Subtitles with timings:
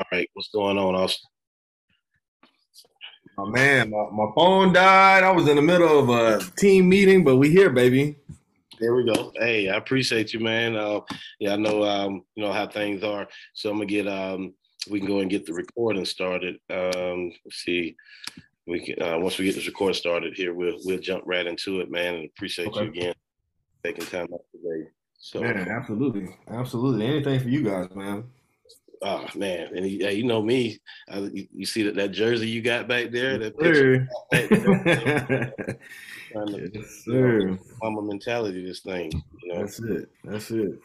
[0.00, 1.28] All right, what's going on, Austin?
[3.36, 5.22] Oh man, my, my phone died.
[5.22, 8.16] I was in the middle of a team meeting, but we here, baby.
[8.78, 9.30] There we go.
[9.36, 10.74] Hey, I appreciate you, man.
[10.74, 11.00] Uh,
[11.38, 13.28] yeah, I know um, you know how things are.
[13.52, 14.54] So I'm gonna get um,
[14.88, 16.56] we can go and get the recording started.
[16.70, 17.94] Um, let's see,
[18.66, 21.80] we can uh, once we get this record started here, we'll we'll jump right into
[21.80, 22.14] it, man.
[22.14, 22.84] And appreciate okay.
[22.84, 23.14] you again
[23.84, 24.88] taking time out today.
[25.18, 28.24] So, man, absolutely, absolutely, anything for you guys, man.
[29.02, 30.78] Oh man, and yeah, you know me.
[31.08, 33.38] I, you, you, see that that jersey you got back there.
[33.38, 34.06] That picture.
[36.74, 37.58] yes, sir.
[37.82, 39.10] Mamba mentality, this thing.
[39.42, 39.60] You know?
[39.60, 40.08] That's it.
[40.24, 40.78] That's it.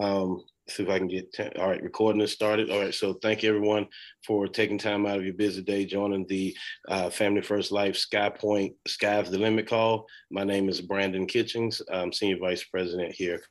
[0.00, 1.82] Um, see if I can get ten, all right.
[1.82, 2.70] Recording this started.
[2.70, 2.94] All right.
[2.94, 3.88] So thank you everyone
[4.26, 6.56] for taking time out of your busy day, joining the
[6.88, 10.06] uh, Family First Life Sky Point Sky's the Limit call.
[10.30, 11.82] My name is Brandon Kitchings.
[11.92, 13.42] I'm Senior Vice President here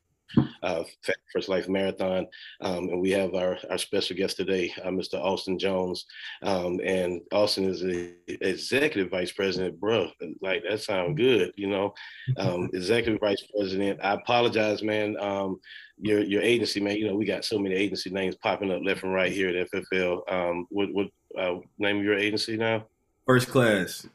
[0.62, 0.84] uh,
[1.32, 2.28] First Life Marathon.
[2.62, 5.16] Um, and we have our, our special guest today, uh, Mr.
[5.16, 6.06] Austin Jones.
[6.42, 10.10] Um, and Austin is the executive vice president, bro.
[10.42, 11.94] Like that sounds good, you know.
[12.38, 14.00] Um, executive vice president.
[14.04, 15.18] I apologize, man.
[15.20, 15.60] Um,
[15.98, 16.98] your your agency, man.
[16.98, 19.72] You know, we got so many agency names popping up left and right here at
[19.72, 20.32] FFL.
[20.32, 22.86] Um, what what uh, name of your agency now?
[23.26, 24.08] First class.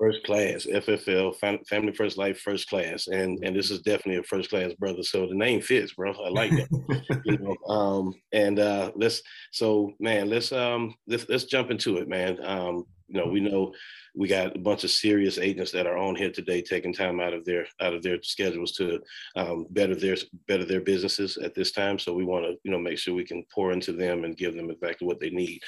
[0.00, 1.36] First class, FFL,
[1.68, 5.02] Family First Life First Class, and and this is definitely a first class brother.
[5.02, 6.12] So the name fits, bro.
[6.12, 7.20] I like that.
[7.26, 9.20] you know, um, and uh, let's
[9.50, 12.38] so man, let's um let's let's jump into it, man.
[12.42, 13.74] Um, you know, we know
[14.14, 17.34] we got a bunch of serious agents that are on here today, taking time out
[17.34, 19.00] of their out of their schedules to
[19.34, 21.98] um, better their better their businesses at this time.
[21.98, 24.54] So we want to you know make sure we can pour into them and give
[24.54, 25.60] them exactly what they need.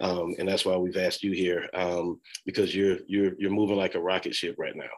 [0.00, 3.94] Um, and that's why we've asked you here um, because you're you're you're moving like
[3.94, 4.90] a rocket ship right now.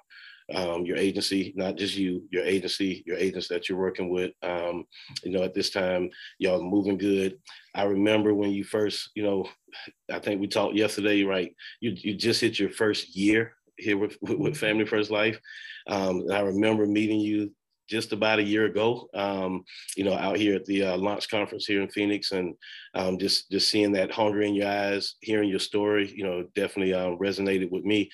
[0.55, 4.33] Um, your agency, not just you, your agency, your agents that you're working with.
[4.43, 4.85] Um,
[5.23, 7.39] you know, at this time, y'all moving good.
[7.75, 9.49] I remember when you first, you know,
[10.11, 11.55] I think we talked yesterday, right?
[11.81, 15.39] You you just hit your first year here with with Family First Life.
[15.87, 17.53] Um, I remember meeting you
[17.89, 19.65] just about a year ago, um,
[19.97, 22.55] you know, out here at the uh, launch conference here in Phoenix, and
[22.95, 26.95] um, just just seeing that hunger in your eyes, hearing your story, you know, definitely
[26.95, 28.11] uh, resonated with me.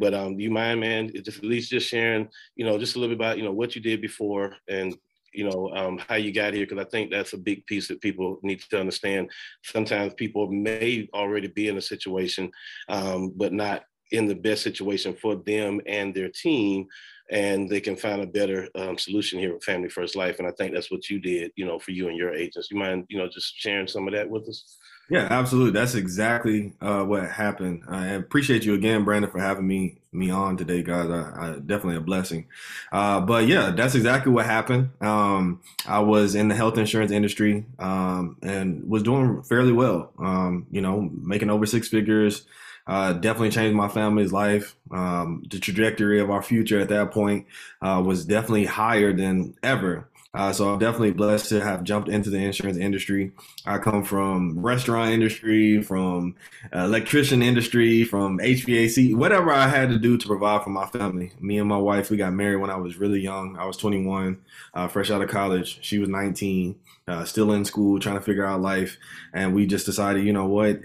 [0.00, 2.98] But um, do you mind, man, just at least just sharing, you know, just a
[2.98, 4.96] little bit about, you know, what you did before and
[5.32, 8.00] you know um, how you got here because i think that's a big piece that
[8.00, 9.30] people need to understand
[9.62, 12.50] sometimes people may already be in a situation
[12.88, 16.84] um, but not in the best situation for them and their team
[17.30, 20.38] and they can find a better um, solution here with Family First Life.
[20.38, 22.68] And I think that's what you did, you know, for you and your agents.
[22.70, 24.76] You mind, you know, just sharing some of that with us?
[25.10, 25.72] Yeah, absolutely.
[25.72, 27.82] That's exactly uh, what happened.
[27.88, 31.10] I appreciate you again, Brandon, for having me me on today, guys.
[31.10, 32.46] I, I definitely a blessing.
[32.92, 34.90] Uh, but yeah, that's exactly what happened.
[35.00, 40.12] Um, I was in the health insurance industry um, and was doing fairly well.
[40.18, 42.44] Um, you know, making over six figures
[42.88, 44.76] uh, definitely changed my family's life.
[44.92, 47.46] Um, the trajectory of our future at that point
[47.82, 50.08] uh, was definitely higher than ever.
[50.32, 53.32] Uh, so I'm definitely blessed to have jumped into the insurance industry.
[53.66, 56.36] I come from restaurant industry, from
[56.72, 61.32] electrician industry, from HVAC, whatever I had to do to provide for my family.
[61.40, 63.56] Me and my wife, we got married when I was really young.
[63.58, 64.38] I was 21,
[64.72, 65.80] uh, fresh out of college.
[65.82, 66.76] She was 19,
[67.08, 68.98] uh, still in school, trying to figure out life.
[69.34, 70.80] And we just decided, you know what?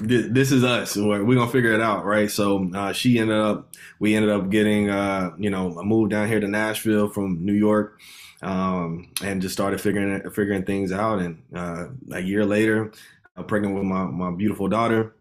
[0.00, 0.96] this is us.
[0.96, 2.30] We're, gonna figure it out, right?
[2.30, 6.28] So uh, she ended up, we ended up getting, uh, you know, a move down
[6.28, 8.00] here to Nashville from New York,
[8.44, 11.18] um, and just started figuring figuring things out.
[11.18, 12.92] And uh, a year later,
[13.36, 15.14] I'm pregnant with my my beautiful daughter.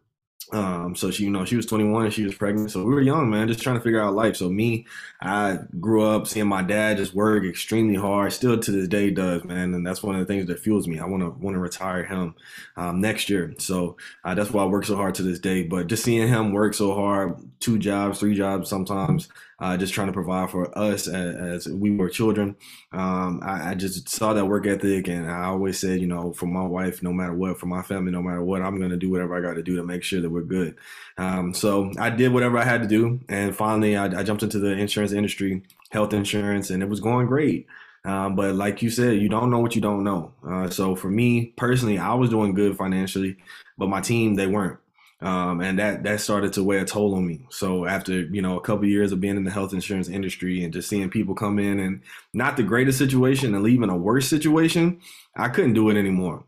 [0.51, 2.69] Um, so she, you know, she was 21 and she was pregnant.
[2.69, 4.35] So we were young, man, just trying to figure out life.
[4.35, 4.85] So me,
[5.21, 9.43] I grew up seeing my dad just work extremely hard, still to this day does,
[9.45, 9.73] man.
[9.73, 10.99] And that's one of the things that fuels me.
[10.99, 12.35] I want to want to retire him
[12.75, 13.53] um, next year.
[13.57, 15.63] So uh, that's why I work so hard to this day.
[15.63, 19.29] But just seeing him work so hard, two jobs, three jobs sometimes,
[19.59, 22.55] uh, just trying to provide for us as, as we were children.
[22.91, 26.47] Um, I, I, just saw that work ethic, and I always said, you know, for
[26.47, 29.09] my wife, no matter what, for my family, no matter what, I'm going to do
[29.09, 30.75] whatever I got to do to make sure that we're good.
[31.17, 34.59] Um, so I did whatever I had to do, and finally, I, I, jumped into
[34.59, 37.67] the insurance industry, health insurance, and it was going great.
[38.05, 40.33] Um, but like you said, you don't know what you don't know.
[40.45, 43.37] Uh, so for me personally, I was doing good financially,
[43.77, 44.79] but my team they weren't.
[45.23, 47.45] Um, and that that started to weigh a toll on me.
[47.49, 50.63] So after you know a couple of years of being in the health insurance industry
[50.63, 52.01] and just seeing people come in and
[52.33, 54.99] not the greatest situation and leave in a worse situation,
[55.37, 56.43] I couldn't do it anymore.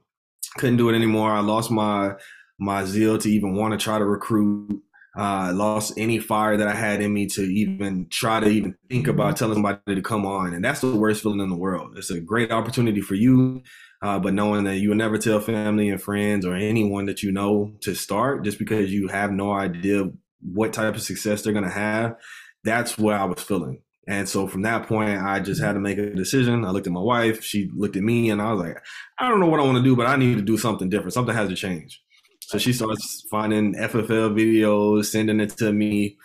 [0.57, 1.31] Couldn't do it anymore.
[1.31, 2.15] I lost my
[2.59, 4.81] my zeal to even want to try to recruit.
[5.17, 9.07] Uh, lost any fire that I had in me to even try to even think
[9.07, 11.97] about telling somebody to come on, and that's the worst feeling in the world.
[11.97, 13.63] It's a great opportunity for you
[14.05, 17.31] Uh, but knowing that you will never tell family and friends or anyone that you
[17.31, 20.03] know to start just because you have no idea
[20.43, 22.15] what type of success they're going to have,
[22.63, 23.81] that's where I was feeling.
[24.07, 26.65] And so from that point, I just had to make a decision.
[26.65, 28.77] I looked at my wife, she looked at me, and I was like,
[29.17, 31.13] I don't know what I want to do, but I need to do something different.
[31.13, 31.99] Something has to change.
[32.41, 36.17] So she starts finding FFL videos, sending it to me.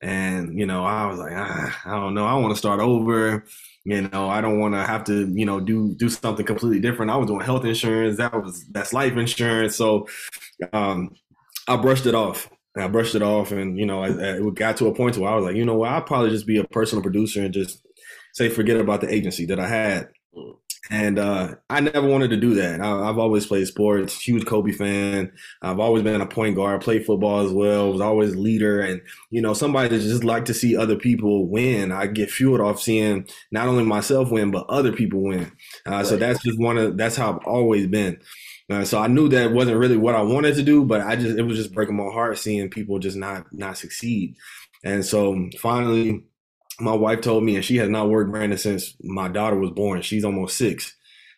[0.00, 2.24] And, you know, I was like, ah, I don't know.
[2.24, 3.44] I want to start over.
[3.86, 7.12] You know, I don't want to have to, you know, do do something completely different.
[7.12, 8.18] I was doing health insurance.
[8.18, 9.76] That was that's life insurance.
[9.76, 10.08] So
[10.72, 11.14] um,
[11.68, 12.50] I brushed it off.
[12.76, 15.30] I brushed it off, and you know, I, I, it got to a point where
[15.30, 17.80] I was like, you know what, I'll probably just be a personal producer and just
[18.34, 20.08] say forget about the agency that I had.
[20.90, 22.80] And uh, I never wanted to do that.
[22.80, 25.32] I, have always played sports, huge Kobe fan.
[25.60, 27.92] I've always been a point guard, played football as well.
[27.92, 29.00] Was always a leader, and
[29.30, 31.90] you know, somebody that just like to see other people win.
[31.90, 35.50] I get fueled off seeing not only myself win, but other people win.
[35.86, 36.06] Uh, right.
[36.06, 38.20] So that's just one of that's how I've always been.
[38.68, 41.36] Uh, so I knew that wasn't really what I wanted to do, but I just
[41.38, 44.36] it was just breaking my heart seeing people just not not succeed.
[44.84, 46.24] And so finally,
[46.80, 50.02] my wife told me, and she has not worked Brandon since my daughter was born.
[50.02, 50.94] She's almost six.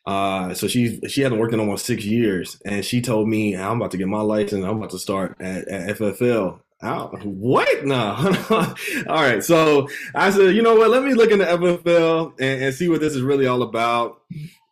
[0.07, 3.77] Uh, so she's she hasn't worked in almost six years, and she told me I'm
[3.77, 4.65] about to get my license.
[4.65, 6.61] I'm about to start at, at FFL.
[6.81, 7.85] Out what?
[7.85, 8.15] No.
[9.09, 9.43] all right.
[9.43, 10.91] So I said, you know what?
[10.91, 14.23] Let me look into FFL and, and see what this is really all about.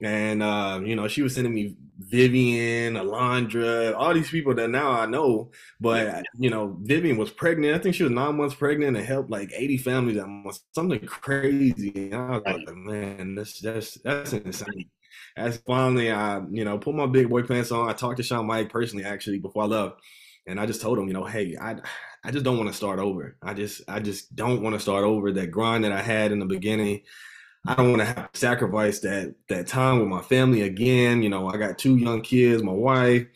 [0.00, 1.74] And uh, you know, she was sending me
[2.08, 5.50] Vivian, Alondra, all these people that now I know.
[5.80, 7.74] But you know, Vivian was pregnant.
[7.74, 10.58] I think she was nine months pregnant and helped like 80 families that month.
[10.74, 12.10] Something crazy.
[12.12, 14.90] And I was like, man, that's that's that's insane.
[15.36, 17.88] As finally I, you know, put my big boy pants on.
[17.88, 20.00] I talked to Shawn Meaike personally actually before I left.
[20.46, 21.76] And I just told him, you know, hey, I
[22.24, 23.36] I just don't want to start over.
[23.42, 25.32] I just I just don't want to start over.
[25.32, 27.02] That grind that I had in the beginning,
[27.66, 31.22] I don't want to have to sacrifice that that time with my family again.
[31.22, 33.26] You know, I got two young kids, my wife.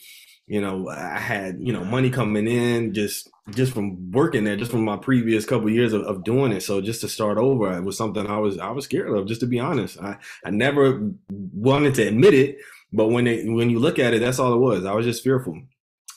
[0.46, 4.70] You know, I had you know money coming in just just from working there, just
[4.70, 6.62] from my previous couple of years of, of doing it.
[6.62, 9.26] So just to start over it was something I was I was scared of.
[9.26, 12.58] Just to be honest, I I never wanted to admit it,
[12.92, 14.84] but when it when you look at it, that's all it was.
[14.84, 15.60] I was just fearful.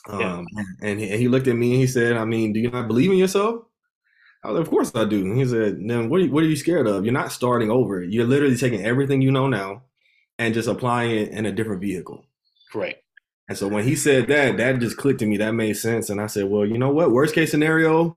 [0.08, 0.38] Yeah.
[0.38, 0.46] Um,
[0.82, 3.10] and he, he, looked at me and he said, I mean, do you not believe
[3.10, 3.64] in yourself?
[4.44, 5.22] I was, of course I do.
[5.22, 7.04] And he said, then what are, you, what are you scared of?
[7.04, 8.02] You're not starting over.
[8.04, 9.82] You're literally taking everything you know now
[10.38, 12.26] and just applying it in a different vehicle.
[12.70, 13.02] Correct.
[13.48, 15.38] And so when he said that, that just clicked to me.
[15.38, 16.10] That made sense.
[16.10, 17.10] And I said, well, you know what?
[17.10, 18.16] Worst case scenario,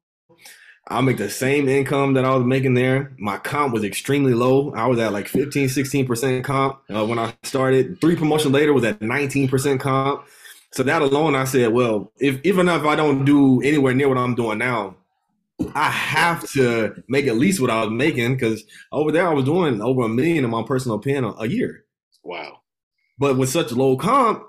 [0.89, 3.13] I'll make the same income that I was making there.
[3.17, 4.73] My comp was extremely low.
[4.73, 7.99] I was at like 15, 16% comp uh, when I started.
[7.99, 10.25] Three promotion later was at 19% comp.
[10.71, 14.17] So that alone, I said, well, if even if I don't do anywhere near what
[14.17, 14.95] I'm doing now,
[15.73, 19.45] I have to make at least what I was making because over there I was
[19.45, 21.85] doing over a million in my personal pen a, a year.
[22.23, 22.59] Wow.
[23.17, 24.43] But with such low comp,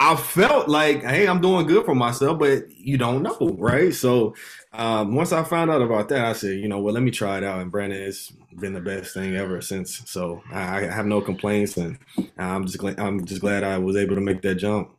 [0.00, 3.94] I felt like, hey, I'm doing good for myself, but you don't know, right?
[3.94, 4.34] So
[4.72, 7.38] um, once I found out about that, I said, you know, well, let me try
[7.38, 7.60] it out.
[7.60, 10.02] And Brandon has been the best thing ever since.
[10.10, 11.98] So I, I have no complaints, and
[12.36, 14.90] I'm just glad, I'm just glad I was able to make that jump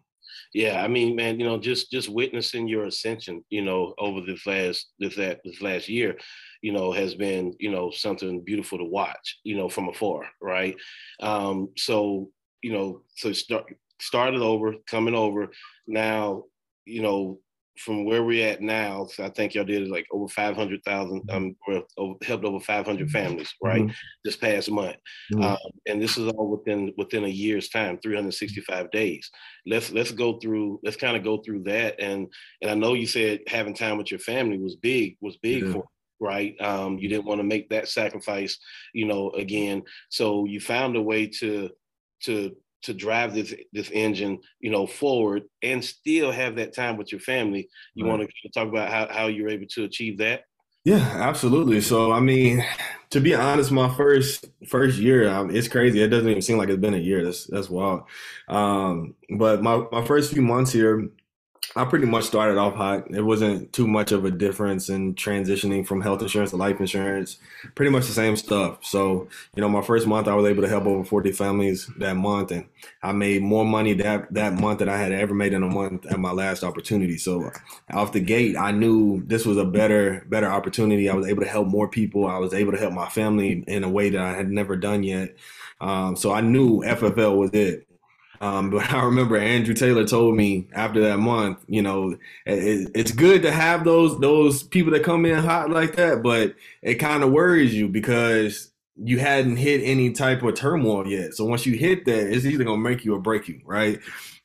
[0.53, 4.45] yeah, I mean, man, you know, just just witnessing your ascension, you know, over this
[4.45, 6.15] last this that this last year,
[6.61, 10.75] you know, has been, you know, something beautiful to watch, you know, from afar, right?
[11.19, 12.29] Um, so,
[12.61, 15.49] you know, so start started over, coming over.
[15.87, 16.43] Now,
[16.85, 17.39] you know,
[17.77, 22.45] from where we're at now, I think y'all did like over 500,000, um, over, helped
[22.45, 23.81] over 500 families, right?
[23.81, 23.93] Mm-hmm.
[24.23, 24.97] This past month.
[25.33, 25.43] Mm-hmm.
[25.43, 29.29] Um, and this is all within, within a year's time, 365 days.
[29.65, 31.99] Let's, let's go through, let's kind of go through that.
[31.99, 32.27] And,
[32.61, 35.85] and I know you said having time with your family was big, was big for
[36.19, 36.55] right?
[36.61, 38.57] Um, you didn't want to make that sacrifice,
[38.93, 39.83] you know, again.
[40.09, 41.69] So you found a way to
[42.23, 47.11] to to drive this this engine, you know, forward and still have that time with
[47.11, 47.69] your family.
[47.95, 48.17] You right.
[48.17, 50.43] want to talk about how, how you're able to achieve that?
[50.85, 51.79] Yeah, absolutely.
[51.79, 52.63] So, I mean,
[53.11, 56.01] to be honest, my first first year, um, it's crazy.
[56.01, 57.23] It doesn't even seem like it's been a year.
[57.23, 58.03] That's that's wild.
[58.49, 61.09] Um, but my my first few months here,
[61.75, 63.09] I pretty much started off hot.
[63.09, 67.37] It wasn't too much of a difference in transitioning from health insurance to life insurance.
[67.73, 68.85] Pretty much the same stuff.
[68.85, 72.15] So, you know, my first month I was able to help over 40 families that
[72.15, 72.65] month and
[73.01, 76.05] I made more money that that month than I had ever made in a month
[76.05, 77.17] at my last opportunity.
[77.17, 77.49] So,
[77.91, 81.09] off the gate, I knew this was a better better opportunity.
[81.09, 82.27] I was able to help more people.
[82.27, 85.03] I was able to help my family in a way that I had never done
[85.03, 85.35] yet.
[85.81, 87.87] Um, so I knew FFL was it.
[88.43, 93.11] Um, but I remember Andrew Taylor told me after that month, you know, it, it's
[93.11, 97.23] good to have those those people that come in hot like that, but it kind
[97.23, 101.33] of worries you because you hadn't hit any type of turmoil yet.
[101.33, 103.99] So once you hit that, it's either gonna make you or break you, right?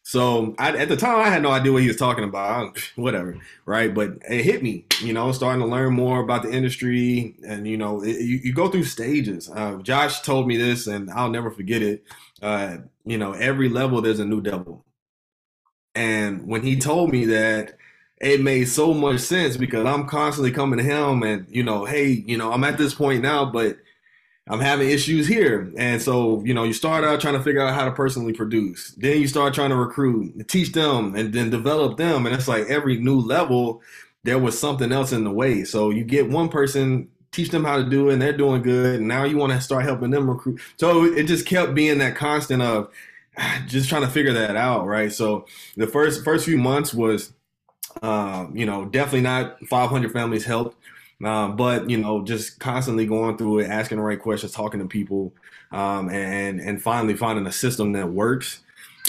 [0.09, 2.79] So I, at the time, I had no idea what he was talking about.
[2.97, 3.37] Whatever,
[3.67, 3.93] right?
[3.93, 7.77] But it hit me, you know, starting to learn more about the industry, and you
[7.77, 9.51] know, it, you, you, go through stages.
[9.51, 12.05] Uh, Josh told me this, and I'll never forget it.
[12.43, 14.85] Uh, you know, every level there's a new devil,
[15.95, 17.77] and when he told me that,
[18.21, 22.09] it made so much sense because I'm constantly coming to him, and you know, hey,
[22.09, 23.79] you know, I'm at this point now, but
[24.49, 25.71] I'm having issues here.
[25.77, 28.95] And so, you know, you start out trying to figure out how to personally produce.
[28.97, 32.25] Then you start trying to recruit, teach them, and then develop them.
[32.25, 33.83] And it's like every new level,
[34.25, 35.65] there was something else in the way.
[35.65, 39.01] So you get one person, teach them how to do it, and they're doing good.
[39.01, 40.61] And now you want to start helping them recruit.
[40.77, 42.91] So it just kept being that constant of
[43.67, 45.13] just trying to figure that out, right?
[45.13, 47.33] So the first first few months was,
[48.03, 50.77] um, you know, definitely not 500 families helped.
[51.23, 54.87] Uh, but you know, just constantly going through it, asking the right questions, talking to
[54.87, 55.33] people,
[55.73, 58.61] um, and and finally finding a system that works.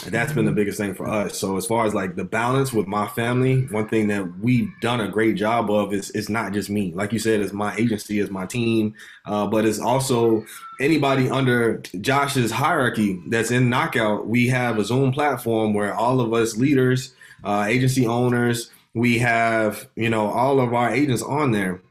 [0.05, 1.37] That's been the biggest thing for us.
[1.37, 5.01] So as far as like the balance with my family, one thing that we've done
[5.01, 6.93] a great job of is it's not just me.
[6.93, 10.45] Like you said, it's my agency, it's my team, uh, but it's also
[10.79, 14.27] anybody under Josh's hierarchy that's in Knockout.
[14.27, 17.13] We have a Zoom platform where all of us leaders,
[17.43, 21.81] uh, agency owners, we have you know all of our agents on there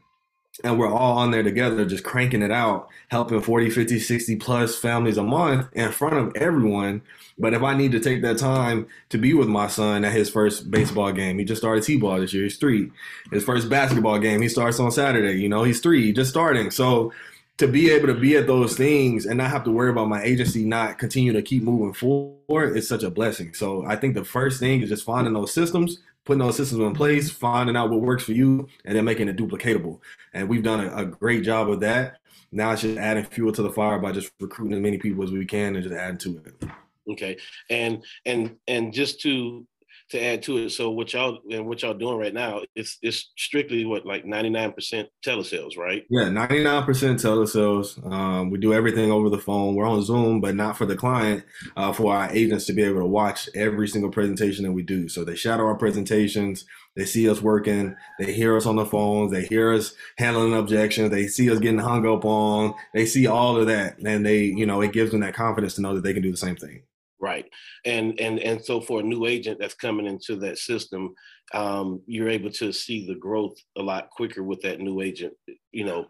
[0.63, 4.77] and we're all on there together just cranking it out helping 40 50 60 plus
[4.77, 7.01] families a month in front of everyone.
[7.37, 10.29] But if i need to take that time to be with my son at his
[10.29, 12.91] first baseball game he just started t-ball this year he's three.
[13.31, 16.71] His first basketball game he starts on saturday you know he's three just starting.
[16.71, 17.13] So
[17.57, 20.23] to be able to be at those things and not have to worry about my
[20.23, 23.53] agency not continue to keep moving forward is such a blessing.
[23.53, 25.99] So i think the first thing is just finding those systems
[26.29, 29.35] putting those systems in place, finding out what works for you, and then making it
[29.35, 29.99] duplicatable.
[30.31, 32.19] And we've done a, a great job of that.
[32.51, 35.31] Now it's just adding fuel to the fire by just recruiting as many people as
[35.31, 36.69] we can and just adding to it.
[37.09, 37.37] Okay,
[37.71, 39.65] and and and just to
[40.09, 40.71] to add to it.
[40.71, 45.05] So what y'all and what y'all doing right now, it's it's strictly what like 99%
[45.25, 46.03] telesales, right?
[46.09, 48.11] Yeah, 99% telesales.
[48.11, 49.75] Um, we do everything over the phone.
[49.75, 51.43] We're on Zoom, but not for the client,
[51.77, 55.07] uh, for our agents to be able to watch every single presentation that we do.
[55.07, 56.65] So they shadow our presentations.
[56.95, 57.95] They see us working.
[58.17, 59.31] They hear us on the phones.
[59.31, 61.11] They hear us handling objections.
[61.11, 62.73] They see us getting hung up on.
[62.93, 65.81] They see all of that, and they, you know, it gives them that confidence to
[65.81, 66.81] know that they can do the same thing.
[67.21, 67.45] Right.
[67.85, 71.13] And and and so for a new agent that's coming into that system,
[71.53, 75.33] um, you're able to see the growth a lot quicker with that new agent,
[75.71, 76.05] you know,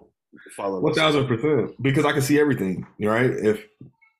[0.55, 0.83] following.
[0.83, 1.81] One thousand percent.
[1.81, 3.31] Because I can see everything, right?
[3.31, 3.65] If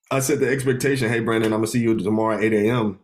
[0.09, 2.99] I set the expectation, hey Brandon, I'm gonna see you tomorrow at 8 a.m.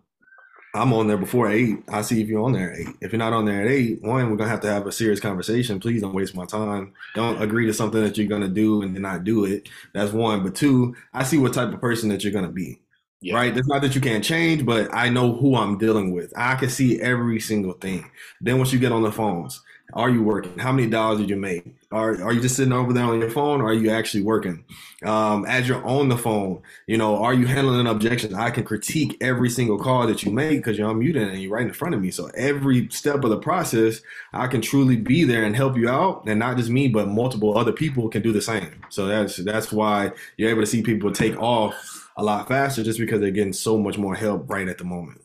[0.75, 1.77] I'm on there before eight.
[1.87, 2.95] I see if you're on there at eight.
[2.99, 5.21] If you're not on there at eight, one, we're gonna have to have a serious
[5.21, 5.79] conversation.
[5.79, 6.91] Please don't waste my time.
[7.13, 9.69] Don't agree to something that you're gonna do and then not do it.
[9.93, 10.43] That's one.
[10.43, 12.81] But two, I see what type of person that you're gonna be.
[13.25, 13.35] Yeah.
[13.35, 13.57] Right.
[13.57, 16.31] It's not that you can't change, but I know who I'm dealing with.
[16.37, 18.09] I can see every single thing.
[18.39, 19.61] Then once you get on the phones,
[19.93, 20.57] are you working?
[20.57, 21.75] How many dollars did you make?
[21.91, 24.65] Are, are you just sitting over there on your phone or are you actually working?
[25.03, 28.33] Um, as you're on the phone, you know, are you handling objections?
[28.33, 31.65] I can critique every single call that you make because you're unmuted and you're right
[31.65, 32.11] in front of me.
[32.11, 34.01] So every step of the process,
[34.33, 36.23] I can truly be there and help you out.
[36.25, 38.81] And not just me, but multiple other people can do the same.
[38.89, 42.99] So that's that's why you're able to see people take off a lot faster just
[42.99, 45.21] because they're getting so much more help right at the moment.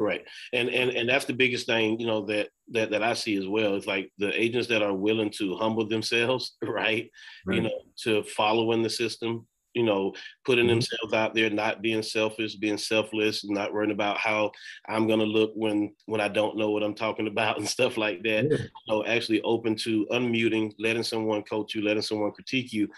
[0.00, 0.24] Right.
[0.54, 3.46] And and and that's the biggest thing, you know, that that that I see as
[3.46, 3.74] well.
[3.76, 7.10] It's like the agents that are willing to humble themselves, right?
[7.46, 7.56] right.
[7.56, 10.14] You know, to follow in the system, you know,
[10.46, 10.76] putting mm-hmm.
[10.76, 14.52] themselves out there, not being selfish, being selfless, not worrying about how
[14.88, 18.22] I'm gonna look when when I don't know what I'm talking about and stuff like
[18.22, 18.46] that.
[18.50, 18.56] Yeah.
[18.88, 22.88] Know, actually open to unmuting, letting someone coach you, letting someone critique you,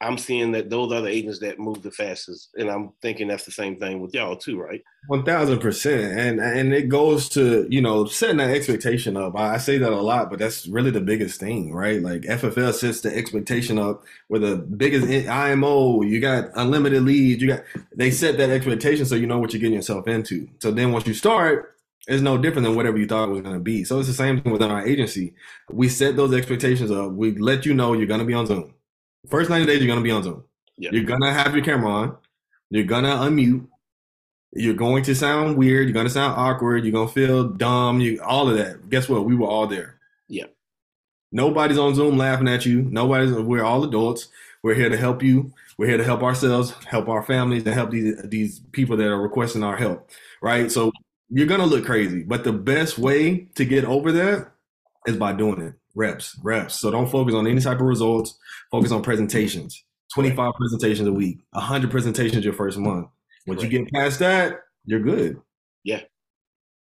[0.00, 3.44] I'm seeing that those are the agents that move the fastest, and I'm thinking that's
[3.44, 4.80] the same thing with y'all too, right?
[5.08, 9.36] One thousand percent, and and it goes to you know setting that expectation up.
[9.36, 12.00] I say that a lot, but that's really the biggest thing, right?
[12.00, 16.02] Like FFL sets the expectation up with the biggest IMO.
[16.02, 17.42] You got unlimited leads.
[17.42, 20.48] You got they set that expectation so you know what you're getting yourself into.
[20.60, 21.76] So then once you start,
[22.06, 23.82] it's no different than whatever you thought it was going to be.
[23.82, 25.34] So it's the same thing within our agency.
[25.70, 27.10] We set those expectations up.
[27.12, 28.74] We let you know you're going to be on Zoom
[29.28, 30.44] First 90 days, you're going to be on Zoom.
[30.78, 30.92] Yep.
[30.92, 32.16] You're going to have your camera on.
[32.70, 33.66] You're going to unmute.
[34.52, 35.86] You're going to sound weird.
[35.86, 36.84] You're going to sound awkward.
[36.84, 38.00] You're going to feel dumb.
[38.00, 38.88] You all of that.
[38.88, 39.24] Guess what?
[39.24, 39.98] We were all there.
[40.28, 40.46] Yeah.
[41.32, 42.82] Nobody's on Zoom laughing at you.
[42.82, 43.32] Nobody's.
[43.32, 44.28] We're all adults.
[44.62, 45.52] We're here to help you.
[45.76, 49.20] We're here to help ourselves, help our families, and help these these people that are
[49.20, 50.10] requesting our help.
[50.42, 50.72] Right.
[50.72, 50.90] So
[51.28, 54.50] you're gonna look crazy, but the best way to get over that
[55.06, 56.76] is by doing it reps, reps.
[56.76, 58.38] So don't focus on any type of results.
[58.70, 59.84] Focus on presentations.
[60.14, 63.08] 25 presentations a week, 100 presentations your first month.
[63.46, 65.38] Once you get past that, you're good.
[65.84, 66.00] Yeah.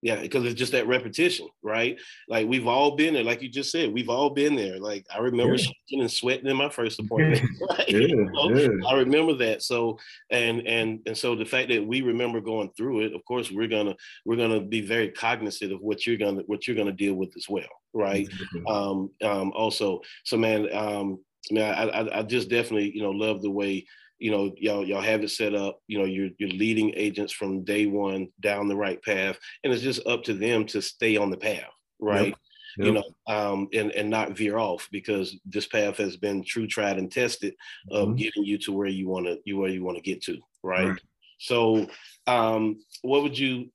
[0.02, 1.96] Yeah, because it's just that repetition, right?
[2.28, 4.80] Like we've all been there, like you just said, we've all been there.
[4.80, 6.00] Like I remember yeah.
[6.00, 7.40] and sweating in my first appointment.
[7.70, 7.88] Right?
[7.88, 8.50] Yeah, you know?
[8.50, 8.88] yeah.
[8.88, 9.62] I remember that.
[9.62, 9.98] So
[10.30, 13.68] and and and so the fact that we remember going through it, of course, we're
[13.68, 13.94] gonna
[14.24, 17.48] we're gonna be very cognizant of what you're gonna what you're gonna deal with as
[17.48, 18.28] well, right?
[18.28, 18.66] Mm-hmm.
[18.66, 21.20] Um, um, also, so man, um,
[21.52, 23.86] man, I, I I just definitely you know love the way
[24.22, 27.64] you know y'all y'all have it set up you know you're you're leading agents from
[27.64, 31.28] day one down the right path and it's just up to them to stay on
[31.28, 32.38] the path right yep.
[32.78, 32.86] Yep.
[32.86, 36.98] you know um and and not veer off because this path has been true tried
[36.98, 37.54] and tested
[37.90, 38.16] of mm-hmm.
[38.16, 40.88] getting you to where you want to you where you want to get to right?
[40.90, 41.00] right
[41.38, 41.86] so
[42.28, 43.70] um what would you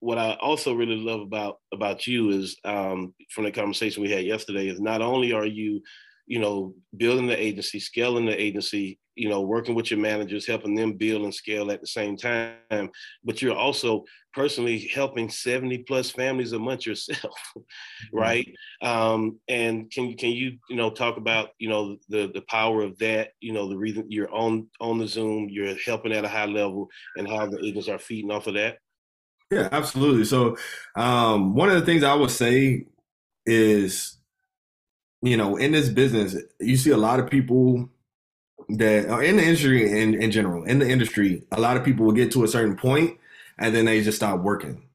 [0.00, 4.24] what I also really love about about you is um, from the conversation we had
[4.24, 5.82] yesterday is not only are you,
[6.26, 10.74] you know, building the agency, scaling the agency, you know, working with your managers, helping
[10.74, 12.90] them build and scale at the same time.
[13.24, 14.04] But you're also
[14.34, 17.18] personally helping 70 plus families a month yourself,
[17.58, 18.16] mm-hmm.
[18.16, 18.54] right?
[18.82, 22.82] Um, and can you can you you know talk about you know the the power
[22.82, 23.30] of that?
[23.40, 26.88] You know, the reason you're on on the Zoom, you're helping at a high level,
[27.16, 28.78] and how the agents are feeding off of that.
[29.50, 30.24] Yeah, absolutely.
[30.24, 30.56] So,
[30.96, 32.86] um, one of the things I would say
[33.46, 34.18] is,
[35.22, 37.88] you know, in this business, you see a lot of people
[38.68, 42.04] that uh, in the industry in, in general, in the industry, a lot of people
[42.04, 43.18] will get to a certain point
[43.58, 44.85] and then they just stop working.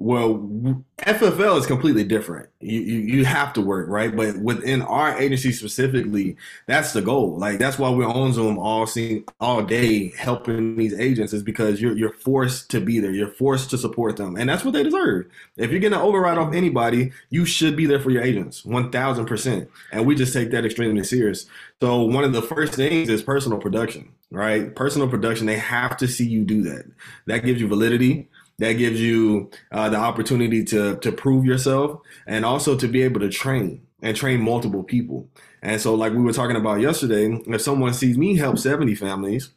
[0.00, 2.48] Well, FFL is completely different.
[2.58, 4.16] You, you, you have to work, right?
[4.16, 7.36] But within our agency specifically, that's the goal.
[7.36, 11.82] Like that's why we're on Zoom all seeing all day helping these agents is because
[11.82, 13.10] you're you're forced to be there.
[13.10, 15.26] You're forced to support them, and that's what they deserve.
[15.58, 19.26] If you're gonna override off anybody, you should be there for your agents, one thousand
[19.26, 19.68] percent.
[19.92, 21.44] And we just take that extremely serious.
[21.82, 24.74] So one of the first things is personal production, right?
[24.74, 25.44] Personal production.
[25.44, 26.86] They have to see you do that.
[27.26, 28.30] That gives you validity
[28.60, 33.20] that gives you uh, the opportunity to to prove yourself and also to be able
[33.20, 35.28] to train and train multiple people.
[35.62, 39.50] And so, like we were talking about yesterday, if someone sees me help 70 families,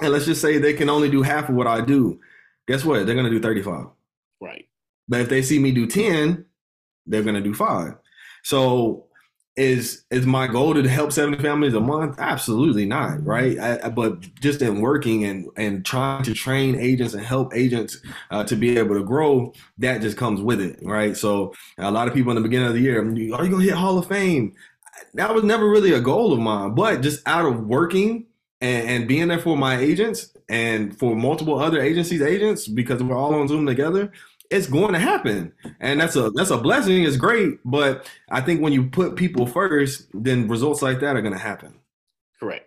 [0.00, 2.20] and let's just say they can only do half of what I do,
[2.68, 3.06] guess what?
[3.06, 3.86] They're going to do 35.
[4.40, 4.68] Right.
[5.08, 6.44] But if they see me do 10,
[7.06, 7.94] they're going to do five.
[8.42, 9.05] So
[9.56, 12.18] is is my goal to help 70 families a month?
[12.18, 13.58] Absolutely not right?
[13.58, 17.98] I, but just in working and and trying to train agents and help agents
[18.30, 21.16] uh, to be able to grow that just comes with it right?
[21.16, 23.74] So a lot of people in the beginning of the year are you gonna hit
[23.74, 24.54] hall of fame?
[25.14, 28.26] That was never really a goal of mine but just out of working
[28.60, 33.16] and, and being there for my agents and for multiple other agencies agents because we're
[33.16, 34.12] all on zoom together
[34.50, 35.52] it's going to happen.
[35.80, 37.04] And that's a that's a blessing.
[37.04, 37.58] It's great.
[37.64, 41.38] But i think when you put people first then results like that are going to
[41.38, 41.74] happen.
[42.38, 42.65] Correct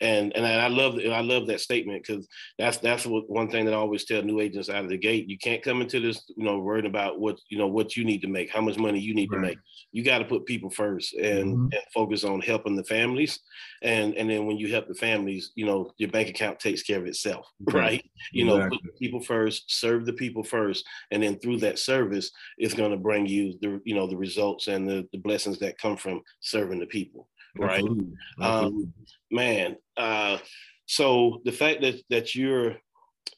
[0.00, 2.26] and and I love I love that statement because
[2.58, 5.28] that's that's what, one thing that I always tell new agents out of the gate.
[5.28, 8.22] You can't come into this, you know, worrying about what you know what you need
[8.22, 9.36] to make, how much money you need right.
[9.38, 9.58] to make.
[9.92, 11.62] You got to put people first and, mm-hmm.
[11.64, 13.38] and focus on helping the families,
[13.82, 16.98] and and then when you help the families, you know, your bank account takes care
[16.98, 18.04] of itself, right?
[18.32, 18.78] You know, exactly.
[18.84, 22.96] put people first, serve the people first, and then through that service, it's going to
[22.96, 26.80] bring you the you know the results and the, the blessings that come from serving
[26.80, 27.78] the people right?
[27.78, 28.14] Absolutely.
[28.40, 28.82] Um, Absolutely.
[28.82, 28.94] Um,
[29.30, 30.38] man, uh,
[30.86, 32.76] so the fact that that you're,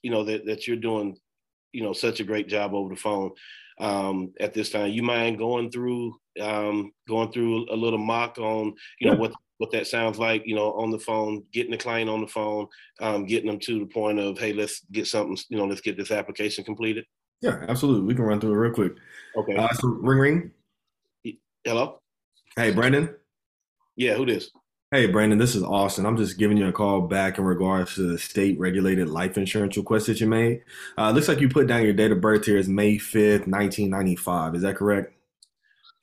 [0.02, 1.16] you know, that that you're doing,
[1.72, 3.32] you know, such a great job over the phone
[3.78, 8.74] um, at this time, you mind going through um, going through a little mock on,
[9.00, 12.10] you know, what what that sounds like, you know, on the phone, getting the client
[12.10, 12.66] on the phone,
[13.00, 15.96] um, getting them to the point of, hey, let's get something, you know, let's get
[15.96, 17.04] this application completed.
[17.42, 18.06] Yeah, absolutely.
[18.06, 18.92] We can run through it real quick.
[19.36, 19.56] Okay.
[19.56, 20.50] Uh, so ring ring.
[21.64, 22.00] Hello.
[22.56, 23.14] Hey, Brandon.
[23.96, 24.50] Yeah, who this?
[24.90, 26.04] Hey, Brandon, this is Austin.
[26.04, 29.76] I'm just giving you a call back in regards to the state regulated life insurance
[29.76, 30.62] request that you made.
[30.98, 34.54] Uh, looks like you put down your date of birth here is May 5th, 1995.
[34.54, 35.14] Is that correct?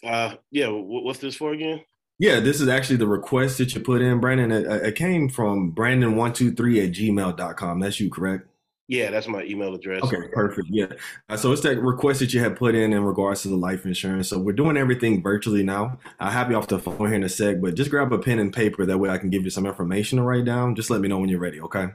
[0.03, 0.69] Uh, yeah.
[0.69, 1.81] What's this for again?
[2.17, 4.51] Yeah, this is actually the request that you put in, Brandon.
[4.51, 7.79] It, it came from Brandon123 at gmail.com.
[7.79, 8.47] That's you, correct?
[8.89, 10.01] Yeah, that's my email address.
[10.01, 10.67] Okay, perfect.
[10.71, 10.87] Yeah.
[11.29, 13.85] Uh, so it's that request that you had put in in regards to the life
[13.85, 14.29] insurance.
[14.29, 15.99] So we're doing everything virtually now.
[16.19, 18.39] I'll have you off the phone here in a sec, but just grab a pen
[18.39, 18.87] and paper.
[18.87, 20.73] That way I can give you some information to write down.
[20.73, 21.89] Just let me know when you're ready, okay?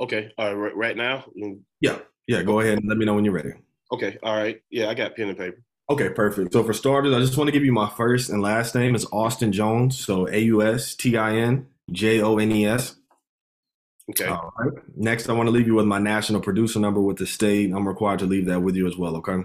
[0.00, 0.32] Okay.
[0.38, 0.74] All right.
[0.74, 1.26] Right now?
[1.38, 1.60] Mm.
[1.82, 1.98] Yeah.
[2.26, 2.42] Yeah.
[2.42, 3.52] Go ahead and let me know when you're ready.
[3.92, 4.16] Okay.
[4.22, 4.58] All right.
[4.70, 5.62] Yeah, I got pen and paper.
[5.90, 6.52] Okay, perfect.
[6.54, 9.06] So for starters, I just want to give you my first and last name is
[9.12, 9.98] Austin Jones.
[9.98, 12.97] So A U S T I N J O N E S.
[14.10, 14.26] Okay.
[14.26, 14.72] All right.
[14.96, 17.72] Next, I want to leave you with my national producer number with the state.
[17.72, 19.16] I'm required to leave that with you as well.
[19.16, 19.42] Okay.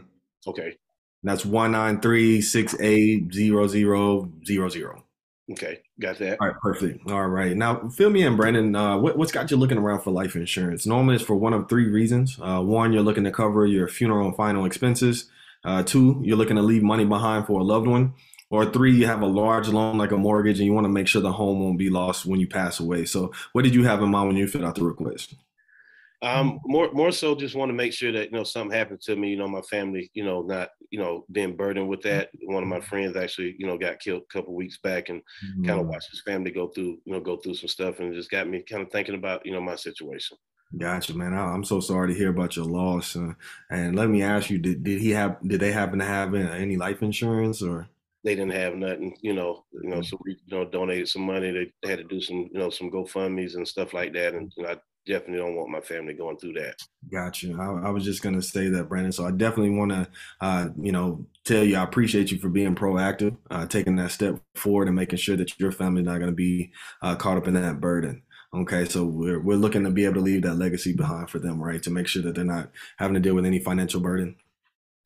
[0.47, 0.77] Okay.
[1.23, 5.03] That's one nine three six eight zero zero zero zero.
[5.51, 6.37] Okay, got that.
[6.39, 7.09] All right, perfect.
[7.11, 8.73] All right, now fill me in, Brandon.
[8.75, 10.85] Uh, what, what's got you looking around for life insurance?
[10.85, 12.37] Normally, it's for one of three reasons.
[12.41, 15.29] Uh, one, you're looking to cover your funeral and final expenses.
[15.65, 18.13] Uh, two, you're looking to leave money behind for a loved one.
[18.53, 21.07] Or three, you have a large loan like a mortgage, and you want to make
[21.07, 23.03] sure the home won't be lost when you pass away.
[23.05, 25.33] So, what did you have in mind when you filled out the request?
[26.21, 29.15] Um, more more so, just want to make sure that you know something happened to
[29.15, 29.31] me.
[29.31, 32.29] You know, my family, you know, not you know being burdened with that.
[32.43, 35.65] One of my friends actually, you know, got killed a couple weeks back, and mm-hmm.
[35.65, 38.29] kind of watched his family go through, you know, go through some stuff, and just
[38.29, 40.37] got me kind of thinking about you know my situation.
[40.77, 41.33] Gotcha, man.
[41.33, 43.15] I'm so sorry to hear about your loss.
[43.15, 43.33] Uh,
[43.71, 45.37] and let me ask you, did did he have?
[45.41, 47.89] Did they happen to have any life insurance or?
[48.23, 49.65] They didn't have nothing, you know.
[49.71, 51.51] You know, so we you know donated some money.
[51.51, 54.33] They had to do some, you know, some GoFundmes and stuff like that.
[54.33, 56.75] And you know, I definitely don't want my family going through that.
[57.11, 57.53] Gotcha.
[57.59, 59.11] I, I was just gonna say that, Brandon.
[59.11, 60.07] So I definitely want to,
[60.41, 64.39] uh, you know, tell you I appreciate you for being proactive, uh, taking that step
[64.55, 67.81] forward, and making sure that your family's not gonna be uh, caught up in that
[67.81, 68.23] burden.
[68.53, 71.61] Okay, so we're we're looking to be able to leave that legacy behind for them,
[71.61, 71.81] right?
[71.83, 74.35] To make sure that they're not having to deal with any financial burden.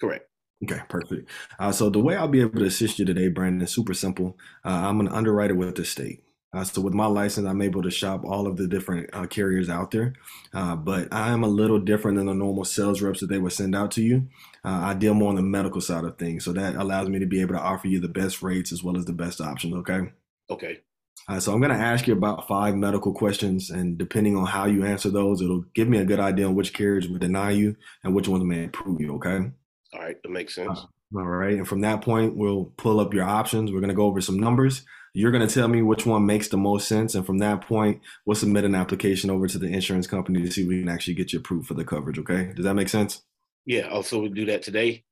[0.01, 0.30] Correct.
[0.63, 1.29] Okay, perfect.
[1.59, 4.37] Uh, so the way I'll be able to assist you today, Brandon, is super simple.
[4.65, 6.23] Uh, I'm an underwriter with the state.
[6.53, 9.69] Uh, so with my license, I'm able to shop all of the different uh, carriers
[9.69, 10.13] out there.
[10.53, 13.51] Uh, but I am a little different than the normal sales reps that they would
[13.51, 14.29] send out to you.
[14.65, 17.25] Uh, I deal more on the medical side of things, so that allows me to
[17.27, 19.75] be able to offer you the best rates as well as the best options.
[19.75, 20.11] Okay.
[20.49, 20.79] Okay.
[21.27, 24.65] Uh, so I'm going to ask you about five medical questions, and depending on how
[24.65, 27.75] you answer those, it'll give me a good idea on which carriers would deny you
[28.03, 29.15] and which ones may approve you.
[29.15, 29.51] Okay.
[29.93, 30.80] All right, that makes sense.
[30.80, 33.71] Uh, all right, and from that point, we'll pull up your options.
[33.71, 34.86] We're going to go over some numbers
[35.17, 37.15] you're going to tell me which one makes the most sense.
[37.15, 40.62] And from that point, we'll submit an application over to the insurance company to see
[40.62, 42.19] if we can actually get you approved for the coverage.
[42.19, 42.54] Okay.
[42.56, 43.23] Does that make sense?
[43.65, 43.88] Yeah.
[43.89, 45.06] Oh, also, we do that today.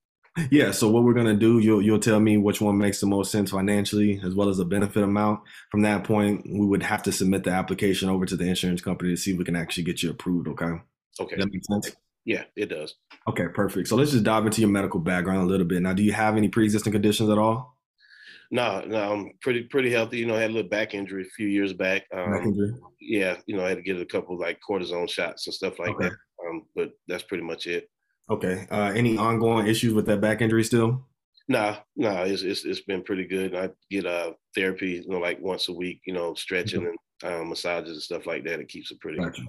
[0.51, 0.69] Yeah.
[0.71, 3.31] So what we're going to do, you'll, you'll tell me which one makes the most
[3.31, 5.39] sense financially as well as the benefit amount.
[5.71, 9.09] From that point, we would have to submit the application over to the insurance company
[9.09, 10.47] to see if we can actually get you approved.
[10.49, 10.81] Okay.
[11.19, 11.35] Okay.
[11.35, 11.95] Does that make sense?
[12.25, 12.95] Yeah, it does.
[13.29, 13.87] Okay, perfect.
[13.87, 15.81] So let's just dive into your medical background a little bit.
[15.81, 17.77] Now, do you have any pre-existing conditions at all?
[18.51, 20.19] No, no, I'm pretty pretty healthy.
[20.19, 22.03] You know, I had a little back injury a few years back.
[22.13, 22.73] Um, back injury.
[22.99, 25.95] Yeah, you know, I had to get a couple like cortisone shots and stuff like
[25.95, 26.09] okay.
[26.09, 26.13] that.
[26.47, 27.89] Um, but that's pretty much it.
[28.29, 28.67] Okay.
[28.71, 31.05] Uh, any ongoing issues with that back injury still?
[31.47, 33.55] Nah, nah, it's it's, it's been pretty good.
[33.55, 36.01] I get uh therapy, you know, like once a week.
[36.05, 37.27] You know, stretching mm-hmm.
[37.27, 38.59] and um, massages and stuff like that.
[38.59, 39.43] It keeps it pretty gotcha.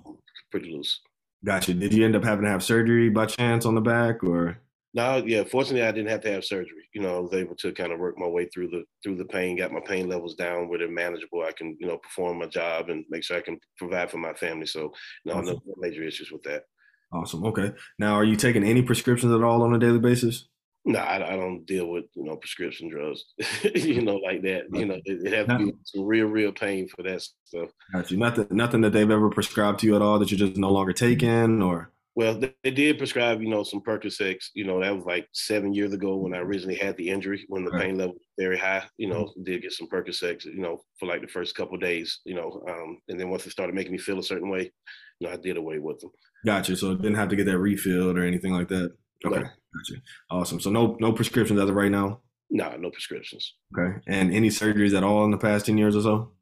[0.51, 1.01] pretty loose.
[1.47, 1.75] Gotcha.
[1.75, 4.59] Did you end up having to have surgery by chance on the back, or?
[4.95, 5.45] No, yeah.
[5.45, 6.89] Fortunately, I didn't have to have surgery.
[6.93, 9.27] You know, I was able to kind of work my way through the through the
[9.27, 11.43] pain, got my pain levels down where they're manageable.
[11.43, 14.33] I can, you know, perform my job and make sure I can provide for my
[14.35, 14.67] family.
[14.67, 14.93] So,
[15.25, 15.61] no, awesome.
[15.65, 16.65] no major issues with that.
[17.13, 17.45] Awesome.
[17.47, 17.73] Okay.
[17.99, 20.49] Now, are you taking any prescriptions at all on a daily basis?
[20.89, 23.25] No, I, I don't deal with you know prescription drugs,
[23.75, 24.67] you know, like that.
[24.73, 27.71] You know, it, it has to be some real, real pain for that stuff.
[27.93, 28.17] Got you.
[28.17, 30.93] Nothing, nothing that they've ever prescribed to you at all that you're just no longer
[30.93, 34.47] taking, or well, they, did prescribe, you know, some Percocets.
[34.55, 37.65] You know, that was like seven years ago when I originally had the injury, when
[37.65, 37.83] the right.
[37.83, 38.85] pain level was very high.
[38.97, 39.43] You know, mm-hmm.
[39.43, 42.21] did get some Percocets, you know, for like the first couple days.
[42.25, 44.71] You know, um, and then once it started making me feel a certain way,
[45.19, 46.11] you know, I did away with them.
[46.47, 46.77] Gotcha.
[46.77, 48.95] So it didn't have to get that refilled or anything like that.
[49.25, 50.03] Okay, gotcha.
[50.31, 50.61] Awesome.
[50.61, 52.21] So no no prescriptions as of right now.
[52.51, 53.55] No, nah, no prescriptions.
[53.77, 56.33] Okay, and any surgeries at all in the past ten years or so?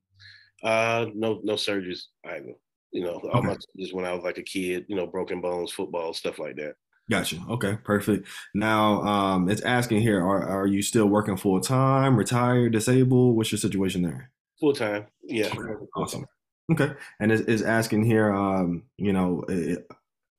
[0.62, 2.54] Uh, no, no surgeries either.
[2.92, 3.48] You know, all okay.
[3.48, 6.56] my just when I was like a kid, you know, broken bones, football, stuff like
[6.56, 6.74] that.
[7.10, 7.36] Gotcha.
[7.50, 8.26] Okay, perfect.
[8.54, 13.36] Now, um, it's asking here: Are are you still working full time, retired, disabled?
[13.36, 14.30] What's your situation there?
[14.60, 15.06] Full time.
[15.22, 15.46] Yeah.
[15.46, 15.84] Okay.
[15.96, 16.26] Awesome.
[16.72, 19.44] Okay, and it's, it's asking here, um, you know,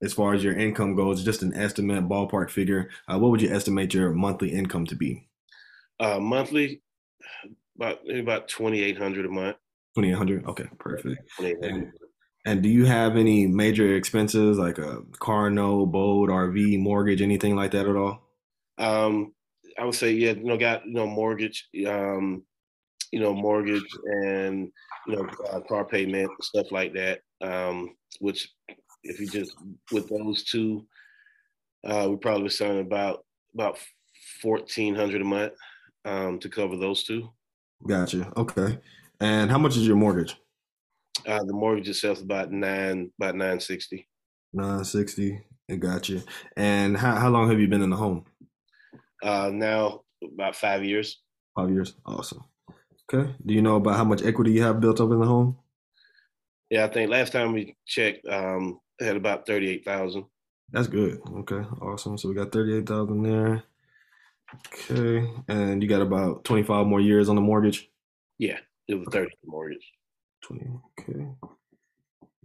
[0.02, 2.90] as far as your income goes, just an estimate, ballpark figure.
[3.08, 5.28] Uh, what would you estimate your monthly income to be?
[5.98, 6.82] Uh, monthly,
[7.76, 9.56] about about twenty eight hundred a month.
[9.94, 10.44] Twenty eight hundred.
[10.46, 11.22] Okay, perfect.
[11.40, 11.92] And,
[12.44, 17.56] and do you have any major expenses like a car note, boat, RV, mortgage, anything
[17.56, 18.22] like that at all?
[18.78, 19.32] Um,
[19.78, 22.44] I would say, yeah, you know, got you know mortgage, um,
[23.10, 24.70] you know, mortgage and
[25.06, 27.20] you know uh, car payment stuff like that.
[27.40, 28.48] Um, which,
[29.08, 29.54] if you just
[29.92, 30.86] with those two,
[31.84, 33.78] uh, we probably selling about about
[34.40, 35.52] fourteen hundred a month
[36.04, 37.28] um, to cover those two.
[37.86, 38.32] Gotcha.
[38.36, 38.78] Okay.
[39.20, 40.36] And how much is your mortgage?
[41.26, 44.08] Uh, the mortgage itself is about nine, about nine sixty.
[44.52, 45.40] Nine sixty.
[45.70, 46.22] I got you.
[46.56, 48.24] And how how long have you been in the home?
[49.22, 51.20] Uh, now about five years.
[51.56, 51.94] Five years.
[52.04, 52.44] Awesome.
[53.12, 53.34] Okay.
[53.44, 55.56] Do you know about how much equity you have built up in the home?
[56.70, 60.24] Yeah, I think last time we checked, um, had about thirty eight thousand.
[60.72, 61.20] That's good.
[61.38, 62.18] Okay, awesome.
[62.18, 63.62] So we got thirty eight thousand there.
[64.68, 67.90] Okay, and you got about twenty five more years on the mortgage.
[68.38, 68.58] Yeah.
[68.88, 69.92] It was 30 mortgage.
[70.42, 70.66] 20.
[71.00, 71.26] Okay.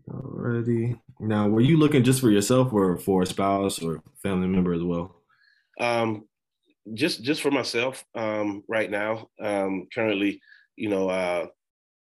[0.10, 1.00] Alrighty.
[1.20, 4.82] Now, were you looking just for yourself or for a spouse or family member as
[4.82, 5.22] well?
[5.80, 6.26] Um,
[6.94, 9.30] just just for myself um, right now.
[9.40, 10.42] Um, currently,
[10.76, 11.48] you know, uh,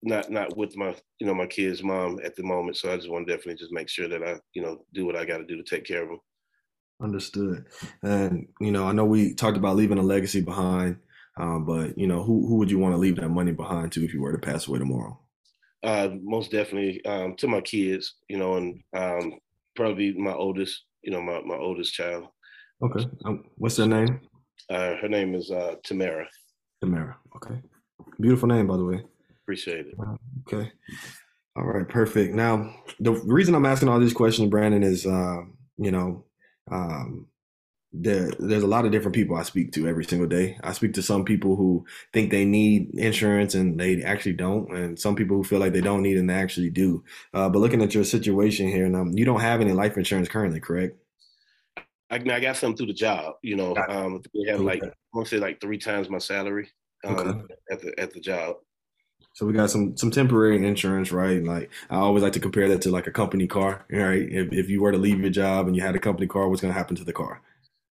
[0.02, 2.78] not not with my you know my kids' mom at the moment.
[2.78, 5.16] So I just want to definitely just make sure that I you know do what
[5.16, 6.20] I got to do to take care of them.
[7.02, 7.66] Understood.
[8.04, 10.98] And you know, I know we talked about leaving a legacy behind,
[11.38, 14.04] um, but you know, who who would you want to leave that money behind to
[14.04, 15.20] if you were to pass away tomorrow?
[15.82, 19.40] Uh, most definitely um, to my kids, you know, and um,
[19.76, 22.26] probably my oldest, you know, my, my oldest child.
[22.82, 23.06] Okay.
[23.24, 24.20] Um, what's her name?
[24.70, 26.28] Uh, her name is uh, Tamara.
[26.82, 27.18] Tamara.
[27.38, 27.62] Okay.
[28.20, 29.06] Beautiful name, by the way.
[29.50, 29.96] Appreciate it.
[30.48, 30.72] Okay.
[31.56, 31.90] All right.
[31.90, 32.36] Perfect.
[32.36, 35.38] Now, the reason I'm asking all these questions, Brandon, is, uh,
[35.80, 36.24] you know,
[36.70, 37.26] um,
[37.92, 40.60] there, there's a lot of different people I speak to every single day.
[40.64, 41.84] I speak to some people who
[42.14, 45.82] think they need insurance and they actually don't, and some people who feel like they
[45.82, 47.04] don't need and they actually do.
[47.34, 50.30] Uh, but looking at your situation here, and um, you don't have any life insurance
[50.30, 50.96] currently, correct?
[52.12, 53.34] I, I got some through the job.
[53.42, 56.70] You know, um, we have like I want to say like three times my salary
[57.04, 57.54] um, okay.
[57.72, 58.58] at the at the job.
[59.34, 61.44] So we got some some temporary insurance, right?
[61.44, 64.22] Like I always like to compare that to like a company car, right?
[64.22, 66.62] If if you were to leave your job and you had a company car, what's
[66.62, 67.42] going to happen to the car?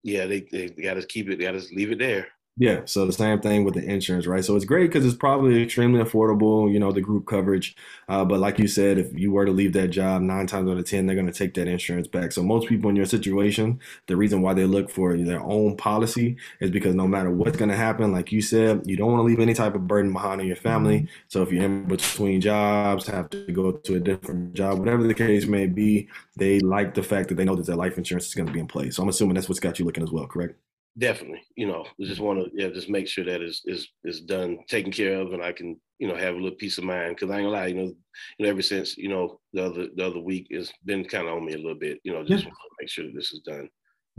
[0.03, 1.39] Yeah, they they got to keep it.
[1.39, 2.29] They got to leave it there.
[2.57, 4.45] Yeah, so the same thing with the insurance, right?
[4.45, 7.75] So it's great because it's probably extremely affordable, you know, the group coverage.
[8.09, 10.79] Uh, but like you said, if you were to leave that job, nine times out
[10.79, 12.31] of 10, they're going to take that insurance back.
[12.31, 16.37] So most people in your situation, the reason why they look for their own policy
[16.61, 19.25] is because no matter what's going to happen, like you said, you don't want to
[19.27, 21.01] leave any type of burden behind on your family.
[21.01, 21.15] Mm-hmm.
[21.27, 25.15] So if you're in between jobs, have to go to a different job, whatever the
[25.15, 28.35] case may be, they like the fact that they know that their life insurance is
[28.35, 28.95] going to be in place.
[28.95, 30.55] So I'm assuming that's what's got you looking as well, correct?
[30.99, 34.59] definitely you know just want to yeah just make sure that is is is done
[34.69, 37.31] taken care of and i can you know have a little peace of mind because
[37.31, 37.93] i ain't gonna lie you know
[38.39, 41.35] you know ever since you know the other the other week it's been kind of
[41.35, 42.49] on me a little bit you know just yeah.
[42.49, 43.69] want to make sure that this is done.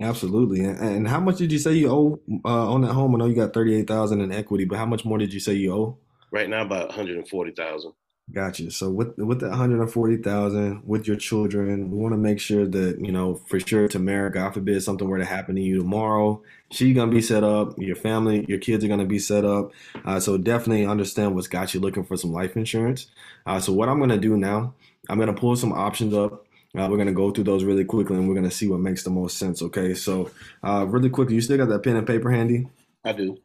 [0.01, 3.15] Absolutely and, and, how much did you say you owe uh, on that home?
[3.15, 5.73] I know you got 38000 in equity but how much more did you say you
[5.73, 5.97] owe?
[6.33, 7.93] Right now about 140000
[8.33, 8.71] Gotcha.
[8.71, 13.11] So with with the 140,000 with your children, we want to make sure that, you
[13.11, 17.09] know, for sure Tamara, God forbid something were to happen to you tomorrow, she's going
[17.11, 19.71] to be set up, your family, your kids are going to be set up.
[20.03, 23.07] Uh, so definitely understand what's got you looking for some life insurance.
[23.45, 24.73] Uh, so what I'm going to do now,
[25.07, 26.47] I'm going to pull some options up.
[26.75, 28.79] Uh, we're going to go through those really quickly and we're going to see what
[28.79, 29.61] makes the most sense.
[29.61, 29.93] Okay.
[29.93, 30.31] So
[30.63, 32.67] uh, really quickly, you still got that pen and paper handy?
[33.03, 33.37] I do.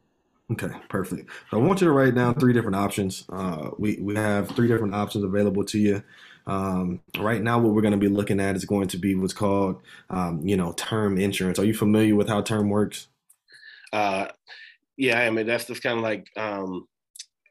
[0.52, 1.30] Okay, perfect.
[1.50, 3.24] So I want you to write down three different options.
[3.28, 6.02] Uh, we we have three different options available to you.
[6.46, 9.32] Um, right now, what we're going to be looking at is going to be what's
[9.32, 11.58] called, um, you know, term insurance.
[11.58, 13.06] Are you familiar with how term works?
[13.92, 14.28] Uh,
[14.96, 16.88] yeah, I mean that's just kind of like um,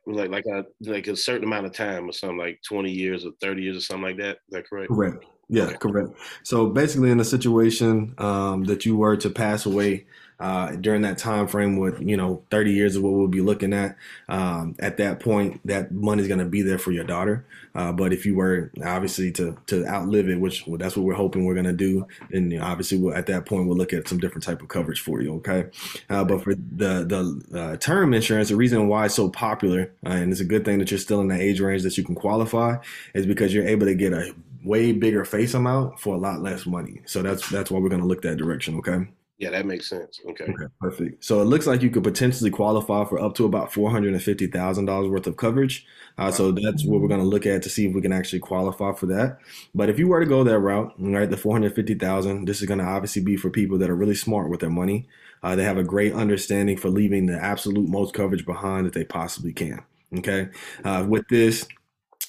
[0.06, 3.32] like like a like a certain amount of time or something like twenty years or
[3.40, 4.38] thirty years or something like that.
[4.38, 4.90] Is that correct?
[4.90, 5.26] Correct.
[5.48, 5.78] Yeah, okay.
[5.78, 6.10] correct.
[6.44, 10.06] So basically, in a situation um, that you were to pass away
[10.40, 13.74] uh, during that time frame with you know 30 years of what we'll be looking
[13.74, 13.98] at
[14.30, 17.46] um, at that point that money's going to be there for your daughter.
[17.76, 21.14] Uh, but if you were obviously to to outlive it which well, that's what we're
[21.14, 23.94] hoping we're going to do then you know, obviously we'll, at that point we'll look
[23.94, 25.66] at some different type of coverage for you okay?
[26.10, 30.10] Uh, but for the the uh, term insurance the reason why it's so popular uh,
[30.10, 32.16] and it's a good thing that you're still in the age range that you can
[32.16, 32.76] qualify
[33.14, 36.66] is because you're able to get a way bigger face amount for a lot less
[36.66, 37.02] money.
[37.06, 39.08] So that's that's why we're going to look that direction okay
[39.40, 40.20] yeah, that makes sense.
[40.30, 40.44] Okay.
[40.44, 41.24] Okay, perfect.
[41.24, 44.22] So it looks like you could potentially qualify for up to about four hundred and
[44.22, 45.86] fifty thousand dollars worth of coverage.
[46.18, 48.40] Uh, So that's what we're going to look at to see if we can actually
[48.40, 49.40] qualify for that.
[49.74, 52.62] But if you were to go that route, right, the four hundred fifty thousand, this
[52.62, 55.08] is going to obviously be for people that are really smart with their money.
[55.42, 59.06] Uh, they have a great understanding for leaving the absolute most coverage behind that they
[59.06, 59.82] possibly can.
[60.18, 60.50] Okay.
[60.84, 61.66] Uh, with this,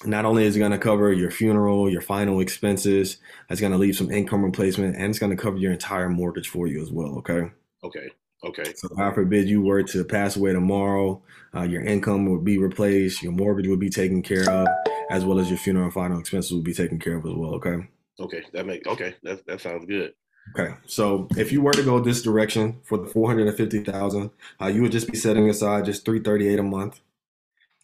[0.05, 3.17] not only is it going to cover your funeral, your final expenses,
[3.49, 6.49] it's going to leave some income replacement, and it's going to cover your entire mortgage
[6.49, 7.17] for you as well.
[7.19, 7.51] Okay.
[7.83, 8.09] Okay.
[8.43, 8.73] Okay.
[8.75, 11.21] So, God forbid you were to pass away tomorrow,
[11.55, 14.67] uh, your income would be replaced, your mortgage would be taken care of,
[15.11, 17.53] as well as your funeral and final expenses would be taken care of as well.
[17.55, 17.87] Okay.
[18.19, 18.43] Okay.
[18.53, 19.15] That make okay.
[19.23, 20.13] That that sounds good.
[20.57, 23.83] Okay, so if you were to go this direction for the four hundred and fifty
[23.83, 26.99] thousand, uh, you would just be setting aside just three thirty eight a month,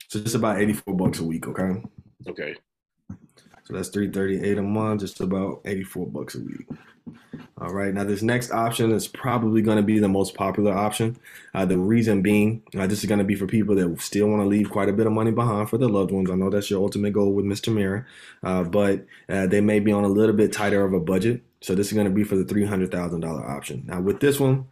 [0.07, 1.47] so just about eighty four bucks a week.
[1.47, 1.83] Okay.
[2.25, 2.55] Okay.
[3.09, 6.67] So that's 338 a month, just about 84 bucks a week.
[7.59, 7.93] All right.
[7.93, 11.17] Now, this next option is probably going to be the most popular option.
[11.53, 14.41] Uh, the reason being, uh, this is going to be for people that still want
[14.41, 16.29] to leave quite a bit of money behind for their loved ones.
[16.29, 18.05] I know that's your ultimate goal with Tamara,
[18.43, 21.41] uh, but uh, they may be on a little bit tighter of a budget.
[21.61, 23.83] So this is going to be for the $300,000 option.
[23.87, 24.67] Now, with this one,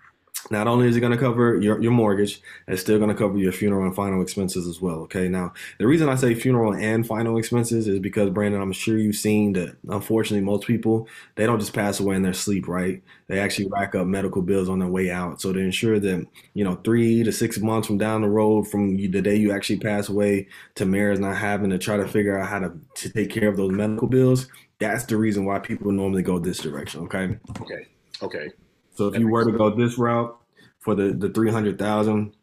[0.51, 3.37] not only is it going to cover your, your mortgage, it's still going to cover
[3.37, 4.97] your funeral and final expenses as well.
[5.01, 5.27] Okay.
[5.27, 9.15] Now, the reason I say funeral and final expenses is because, Brandon, I'm sure you've
[9.15, 13.01] seen that unfortunately, most people, they don't just pass away in their sleep, right?
[13.27, 15.41] They actually rack up medical bills on their way out.
[15.41, 18.97] So to ensure that, you know, three to six months from down the road from
[18.97, 22.47] the day you actually pass away, Tamara is not having to try to figure out
[22.47, 24.47] how to, to take care of those medical bills.
[24.77, 27.01] That's the reason why people normally go this direction.
[27.01, 27.37] Okay.
[27.61, 27.87] Okay.
[28.21, 28.49] Okay.
[28.95, 30.35] So if you were to go this route
[30.79, 32.33] for the the three hundred thousand,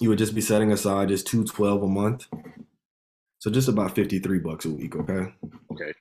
[0.00, 2.26] you would just be setting aside just two twelve a month.
[3.38, 4.96] So just about fifty three bucks a week.
[4.96, 5.32] Okay.
[5.72, 5.92] Okay.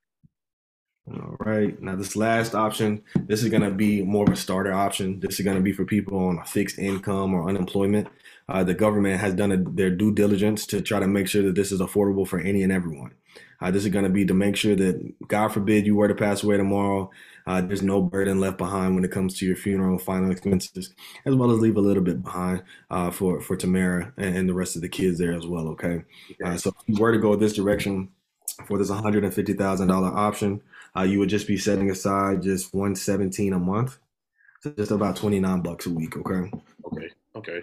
[1.11, 1.81] All right.
[1.81, 5.19] Now this last option, this is going to be more of a starter option.
[5.19, 8.07] This is going to be for people on a fixed income or unemployment.
[8.47, 11.55] Uh, the government has done a, their due diligence to try to make sure that
[11.55, 13.13] this is affordable for any and everyone.
[13.61, 16.15] Uh, this is going to be to make sure that, God forbid, you were to
[16.15, 17.09] pass away tomorrow,
[17.49, 20.93] uh, there's no burden left behind when it comes to your funeral and final expenses,
[21.25, 24.53] as well as leave a little bit behind uh, for for Tamara and, and, the
[24.53, 25.67] rest of the kids there as well.
[25.69, 26.03] Okay,
[26.45, 28.09] uh, so if you were to go this direction
[28.67, 30.61] for this one hundred and fifty thousand dollar option,
[30.95, 33.97] uh, you would just be setting aside just one seventeen a month,
[34.61, 36.17] so just about twenty nine bucks a week.
[36.17, 36.51] Okay.
[36.85, 37.09] Okay.
[37.35, 37.61] Okay.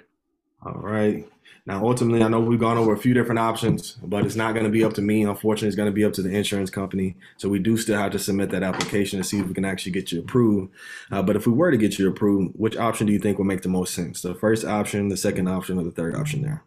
[0.64, 1.31] All right.
[1.66, 4.66] Now, ultimately, I know we've gone over a few different options, but it's not going
[4.66, 5.24] to be up to me.
[5.24, 7.16] Unfortunately, it's going to be up to the insurance company.
[7.38, 9.90] So we do still have to submit that application to see if we can actually
[9.90, 10.72] get you approved.
[11.11, 13.48] Uh, but if we were to get you approved, which option do you think would
[13.48, 14.22] make the most sense?
[14.22, 16.62] The first option, the second option, or the third option there?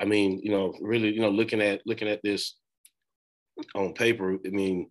[0.00, 2.56] I mean, you know, really, you know, looking at looking at this
[3.76, 4.90] on paper, I mean,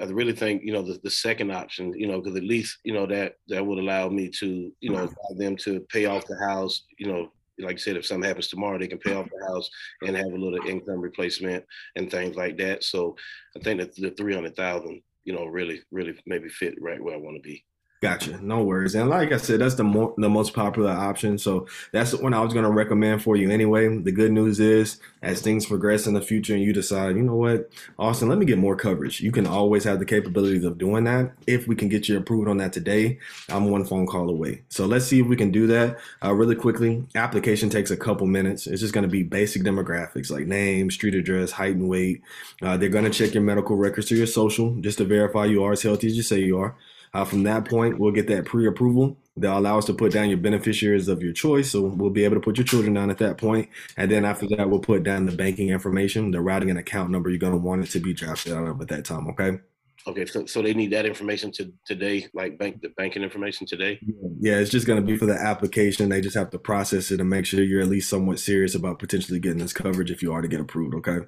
[0.00, 2.94] I really think you know the, the second option, you know, because at least you
[2.94, 6.38] know that that would allow me to you know allow them to pay off the
[6.38, 9.46] house, you know, like I said, if something happens tomorrow, they can pay off the
[9.46, 9.68] house
[10.02, 11.64] and have a little income replacement
[11.96, 12.84] and things like that.
[12.84, 13.16] So
[13.56, 17.14] I think that the three hundred thousand, you know, really, really maybe fit right where
[17.14, 17.64] I want to be.
[18.00, 18.38] Gotcha.
[18.40, 18.94] No worries.
[18.94, 21.36] And like I said, that's the more the most popular option.
[21.36, 23.88] So that's the one I was going to recommend for you anyway.
[23.98, 27.34] The good news is, as things progress in the future and you decide, you know
[27.34, 29.20] what, Austin, let me get more coverage.
[29.20, 31.32] You can always have the capabilities of doing that.
[31.48, 34.62] If we can get you approved on that today, I'm one phone call away.
[34.68, 37.04] So let's see if we can do that uh, really quickly.
[37.16, 38.68] Application takes a couple minutes.
[38.68, 42.22] It's just going to be basic demographics like name, street address, height and weight.
[42.62, 45.64] Uh, they're going to check your medical records to your social just to verify you
[45.64, 46.76] are as healthy as you say you are.
[47.14, 49.16] Uh, from that point, we'll get that pre-approval.
[49.36, 51.70] They'll allow us to put down your beneficiaries of your choice.
[51.70, 53.68] So we'll be able to put your children down at that point.
[53.96, 57.30] And then after that, we'll put down the banking information, the routing and account number
[57.30, 59.28] you're going to want it to be drafted out of at that time.
[59.28, 59.58] Okay.
[60.06, 64.00] Okay, so, so they need that information to today, like bank the banking information today.
[64.40, 66.08] Yeah, it's just going to be for the application.
[66.08, 69.00] They just have to process it and make sure you're at least somewhat serious about
[69.00, 70.94] potentially getting this coverage if you are to get approved.
[70.94, 71.26] Okay.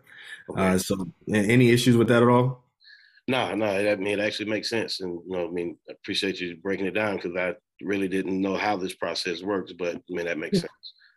[0.49, 0.62] okay.
[0.62, 2.64] Uh, so, any issues with that at all?
[3.29, 6.41] No, no, I mean it actually makes sense, and you know, I mean, I appreciate
[6.41, 10.01] you breaking it down because I really didn't know how this process works, but I
[10.09, 10.73] mean that makes sense.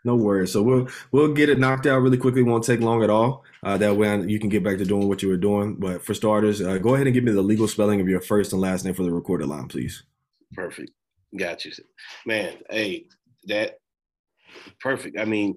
[0.06, 0.52] No worries.
[0.52, 2.44] So we'll we'll get it knocked out really quickly.
[2.44, 3.44] Won't take long at all.
[3.64, 5.76] Uh, that way you can get back to doing what you were doing.
[5.76, 8.52] But for starters, uh, go ahead and give me the legal spelling of your first
[8.52, 10.04] and last name for the recorded line, please.
[10.54, 10.92] Perfect.
[11.38, 11.72] Got you,
[12.26, 12.58] man.
[12.70, 13.06] Hey,
[13.46, 13.78] that
[14.82, 15.18] perfect.
[15.18, 15.56] I mean,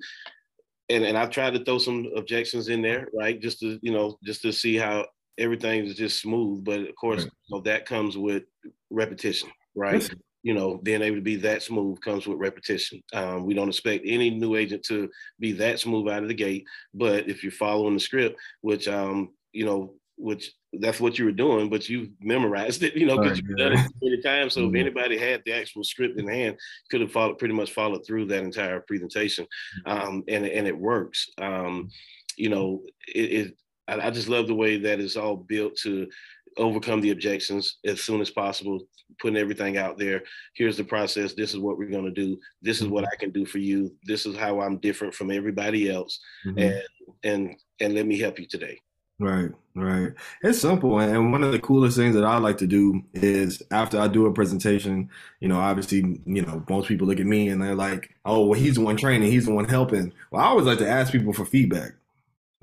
[0.89, 3.41] and and I've tried to throw some objections in there, right?
[3.41, 5.07] Just to you know, just to see how
[5.39, 6.65] everything is just smooth.
[6.65, 7.33] But of course, right.
[7.49, 8.45] you know, that comes with
[8.91, 10.09] repetition, right?
[10.43, 13.03] You know, being able to be that smooth comes with repetition.
[13.13, 16.65] Um, we don't expect any new agent to be that smooth out of the gate,
[16.95, 21.33] but if you're following the script, which um, you know, which that's what you were
[21.33, 24.55] doing, but you memorized it, you know, because you've done it many times.
[24.55, 24.77] So mm-hmm.
[24.77, 26.57] if anybody had the actual script in hand,
[26.91, 29.47] could have followed pretty much followed through that entire presentation,
[29.87, 30.09] mm-hmm.
[30.09, 31.29] um, and and it works.
[31.39, 31.89] Um,
[32.37, 33.57] you know, it, it
[33.89, 36.09] I, I just love the way that it's all built to
[36.57, 38.87] overcome the objections as soon as possible,
[39.21, 40.23] putting everything out there.
[40.55, 41.35] Here's the process.
[41.35, 42.39] This is what we're going to do.
[42.63, 43.13] This is what mm-hmm.
[43.13, 43.93] I can do for you.
[44.05, 46.19] This is how I'm different from everybody else.
[46.47, 46.59] Mm-hmm.
[46.59, 46.83] And
[47.25, 48.81] and and let me help you today.
[49.19, 50.13] Right, right.
[50.43, 50.99] It's simple.
[50.99, 54.27] And one of the coolest things that I like to do is after I do
[54.27, 55.09] a presentation,
[55.41, 58.61] you know, obviously, you know, most people look at me and they're like, oh, well,
[58.61, 60.13] he's the one training, he's the one helping.
[60.31, 61.93] Well, I always like to ask people for feedback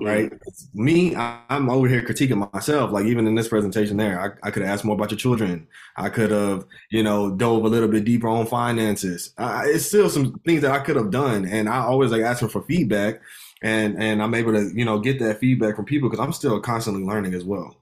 [0.04, 0.32] right?
[0.32, 0.84] Mm-hmm.
[0.84, 2.92] Me, I, am over here critiquing myself.
[2.92, 5.68] Like even in this presentation, there, I, I could have asked more about your children.
[5.96, 9.34] I could have, you know, dove a little bit deeper on finances.
[9.38, 12.64] It's still some things that I could have done, and I always like asking for
[12.64, 13.22] feedback,
[13.62, 16.60] and and I'm able to, you know, get that feedback from people because I'm still
[16.60, 17.78] constantly learning as well.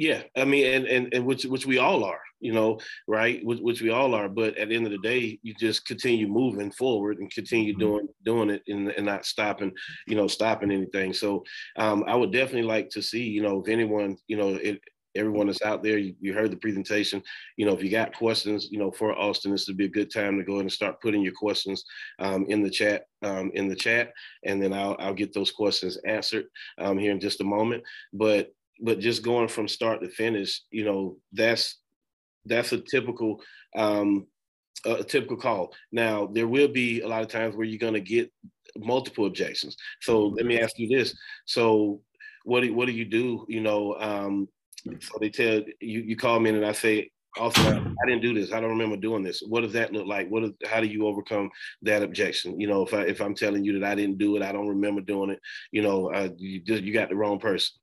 [0.00, 3.44] Yeah, I mean, and and and which which we all are, you know, right?
[3.44, 4.30] Which, which we all are.
[4.30, 7.80] But at the end of the day, you just continue moving forward and continue mm-hmm.
[7.82, 9.72] doing doing it and, and not stopping,
[10.06, 11.12] you know, stopping anything.
[11.12, 11.44] So
[11.76, 14.80] um, I would definitely like to see, you know, if anyone, you know, it,
[15.14, 17.22] everyone that's out there, you, you, heard the presentation.
[17.58, 20.10] You know, if you got questions, you know, for Austin, this would be a good
[20.10, 21.84] time to go ahead and start putting your questions
[22.20, 24.12] um, in the chat, um, in the chat,
[24.46, 26.46] and then I'll, I'll get those questions answered
[26.78, 27.82] um, here in just a moment.
[28.14, 28.50] But
[28.82, 31.78] but just going from start to finish, you know, that's
[32.46, 33.40] that's a typical
[33.76, 34.26] um,
[34.84, 35.72] a typical call.
[35.92, 38.32] Now there will be a lot of times where you're going to get
[38.78, 39.76] multiple objections.
[40.00, 42.00] So let me ask you this: so
[42.44, 43.44] what do what do you do?
[43.48, 44.48] You know, um,
[45.00, 48.52] so they tell you you call me and I say, also I didn't do this.
[48.52, 49.42] I don't remember doing this.
[49.46, 50.28] What does that look like?
[50.28, 51.50] What is, how do you overcome
[51.82, 52.58] that objection?
[52.60, 54.68] You know, if I if I'm telling you that I didn't do it, I don't
[54.68, 55.40] remember doing it.
[55.72, 57.79] You know, uh, you just you got the wrong person.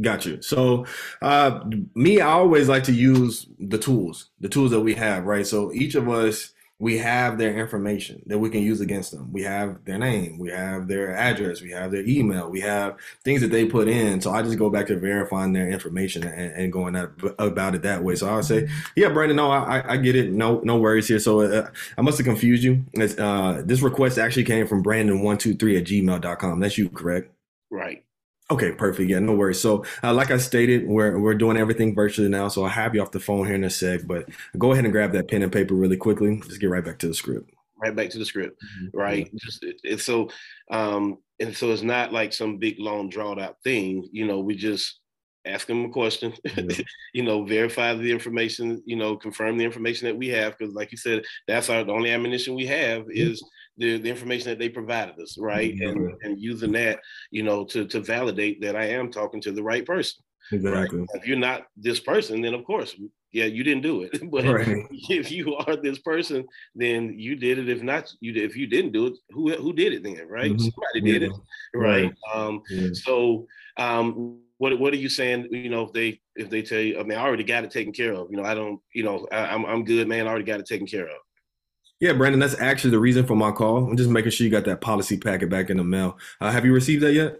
[0.00, 0.42] Got you.
[0.42, 0.86] So,
[1.22, 1.60] uh,
[1.94, 5.46] me, I always like to use the tools, the tools that we have, right?
[5.46, 9.32] So each of us we have their information that we can use against them.
[9.32, 13.40] We have their name, we have their address, we have their email, we have things
[13.42, 14.20] that they put in.
[14.20, 16.96] So I just go back to verifying their information and, and going
[17.38, 18.16] about it that way.
[18.16, 20.32] So I would say, yeah, Brandon, no, I, I get it.
[20.32, 21.20] No, no worries here.
[21.20, 22.84] So uh, I must have confused you.
[23.18, 26.60] Uh, this request actually came from Brandon123 at gmail.com.
[26.60, 27.30] That's you, correct?
[27.70, 28.04] Right.
[28.50, 29.08] Okay, perfect.
[29.08, 29.60] Yeah, no worries.
[29.60, 32.48] So, uh, like I stated, we're we're doing everything virtually now.
[32.48, 34.02] So I'll have you off the phone here in a sec.
[34.06, 34.28] But
[34.58, 36.40] go ahead and grab that pen and paper really quickly.
[36.46, 37.50] Just get right back to the script.
[37.78, 38.96] Right back to the script, mm-hmm.
[38.96, 39.30] right?
[39.36, 40.28] Just it, so,
[40.70, 44.08] um, and so it's not like some big long drawn out thing.
[44.12, 45.00] You know, we just
[45.46, 46.82] ask them a question, mm-hmm.
[47.14, 50.56] you know, verify the information, you know, confirm the information that we have.
[50.58, 53.12] Because, like you said, that's our the only ammunition we have mm-hmm.
[53.76, 55.74] The, the information that they provided us, right?
[55.74, 55.88] Mm-hmm.
[55.88, 57.00] And and using that,
[57.30, 60.22] you know, to to validate that I am talking to the right person.
[60.52, 61.00] Exactly.
[61.00, 61.08] Right?
[61.14, 62.94] If you're not this person, then of course,
[63.32, 64.30] yeah, you didn't do it.
[64.30, 64.86] but right.
[64.90, 67.68] if you are this person, then you did it.
[67.68, 70.28] If not, you did, if you didn't do it, who who did it then?
[70.28, 70.52] Right?
[70.52, 70.58] Mm-hmm.
[70.58, 71.28] Somebody did yeah.
[71.28, 71.34] it,
[71.74, 72.04] right?
[72.04, 72.14] right.
[72.34, 72.88] Um, yeah.
[72.92, 73.46] So,
[73.76, 75.48] um, what what are you saying?
[75.50, 77.92] You know, if they if they tell you, I mean, I already got it taken
[77.92, 78.28] care of.
[78.30, 78.80] You know, I don't.
[78.94, 80.26] You know, I, I'm I'm good, man.
[80.26, 81.16] I already got it taken care of.
[82.00, 83.78] Yeah, Brandon, that's actually the reason for my call.
[83.78, 86.18] I'm just making sure you got that policy packet back in the mail.
[86.40, 87.36] Uh, have you received that yet?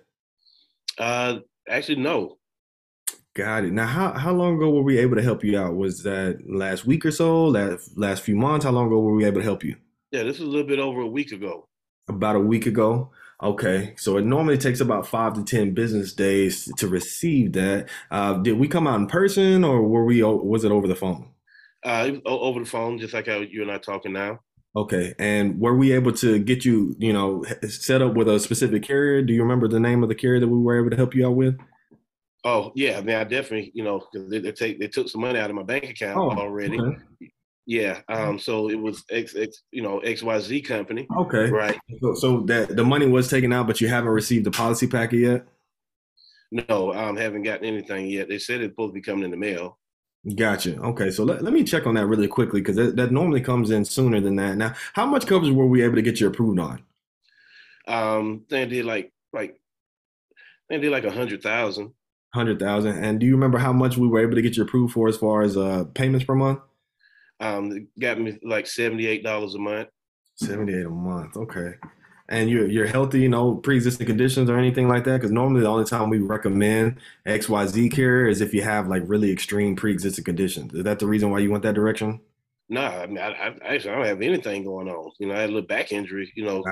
[0.99, 2.39] Uh, actually, no.
[3.35, 3.73] Got it.
[3.73, 5.75] Now, how, how long ago were we able to help you out?
[5.75, 7.47] Was that last week or so?
[7.47, 8.65] Last last few months?
[8.65, 9.75] How long ago were we able to help you?
[10.13, 11.67] Yeah, this was a little bit over a week ago.
[12.09, 13.11] About a week ago.
[13.43, 17.89] Okay, so it normally takes about five to ten business days to receive that.
[18.09, 20.23] Uh, did we come out in person, or were we?
[20.23, 21.34] Was it over the phone?
[21.85, 24.41] Uh, over the phone, just like how you and I talking now.
[24.77, 28.83] Okay, and were we able to get you, you know, set up with a specific
[28.83, 29.23] carrier?
[29.23, 31.27] Do you remember the name of the carrier that we were able to help you
[31.27, 31.59] out with?
[32.45, 35.21] Oh yeah, I mean, I definitely, you know, because they, they, take they took some
[35.21, 36.81] money out of my bank account oh, already.
[36.81, 36.99] Okay.
[37.67, 41.07] Yeah, um, so it was X, X, you know, X Y Z company.
[41.17, 41.79] Okay, right.
[42.03, 45.19] So, so that the money was taken out, but you haven't received the policy packet
[45.19, 45.47] yet.
[46.51, 48.29] No, I um, haven't gotten anything yet.
[48.29, 49.79] They said it's supposed to be coming in the mail.
[50.37, 50.79] Gotcha.
[50.79, 53.71] Okay, so let, let me check on that really quickly because that, that normally comes
[53.71, 54.57] in sooner than that.
[54.57, 56.83] Now, how much coverage were we able to get you approved on?
[57.87, 59.61] Um, they did like like
[60.71, 61.93] they did like a hundred thousand.
[62.33, 63.05] Hundred thousand.
[63.05, 65.17] And do you remember how much we were able to get you approved for as
[65.19, 66.61] far as uh payments per month?
[67.41, 69.89] Um, got me like seventy eight dollars a month.
[70.37, 71.37] Seventy eight a month.
[71.37, 71.75] Okay
[72.29, 75.19] and you're you're healthy, know, pre-existing conditions or anything like that?
[75.19, 79.31] Because normally the only time we recommend XYZ care is if you have like really
[79.33, 80.75] extreme pre-existing conditions.
[80.75, 82.21] Is that the reason why you went that direction?
[82.71, 85.13] No, nah, I mean, I, I, actually I don't have anything going on.
[85.19, 86.65] You know, I had a little back injury, you know,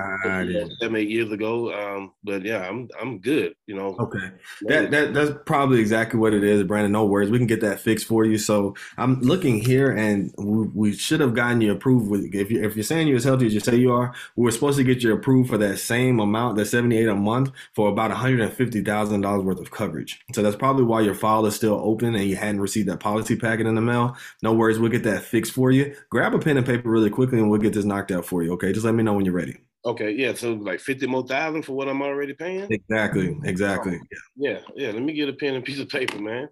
[0.79, 1.71] seven eight years ago.
[1.71, 3.53] Um, but yeah, I'm I'm good.
[3.67, 3.95] You know.
[3.99, 4.31] Okay,
[4.63, 6.91] that that that's probably exactly what it is, Brandon.
[6.91, 8.39] No worries, we can get that fixed for you.
[8.39, 12.23] So I'm looking here, and we, we should have gotten you approved with.
[12.33, 14.51] If you if you're saying you're as healthy as you say you are, we were
[14.51, 18.09] supposed to get you approved for that same amount, that 78 a month, for about
[18.09, 20.19] 150 thousand dollars worth of coverage.
[20.33, 23.35] So that's probably why your file is still open and you hadn't received that policy
[23.35, 24.17] packet in the mail.
[24.41, 27.39] No worries, we'll get that fixed for you grab a pen and paper really quickly
[27.39, 28.53] and we'll get this knocked out for you.
[28.53, 28.71] Okay.
[28.71, 29.57] Just let me know when you're ready.
[29.85, 30.11] Okay.
[30.11, 30.33] Yeah.
[30.33, 32.67] So like 50 more thousand for what I'm already paying?
[32.69, 33.37] Exactly.
[33.43, 33.99] Exactly.
[34.01, 34.59] Oh, yeah.
[34.75, 34.91] Yeah.
[34.91, 36.47] Let me get a pen and piece of paper, man.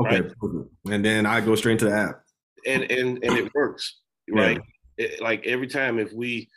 [0.00, 0.20] Okay.
[0.20, 0.32] Right?
[0.90, 2.20] And then I go straight into the app.
[2.66, 4.00] And and and it works.
[4.30, 4.58] Right.
[4.98, 5.06] Yeah.
[5.06, 6.48] It, like every time if we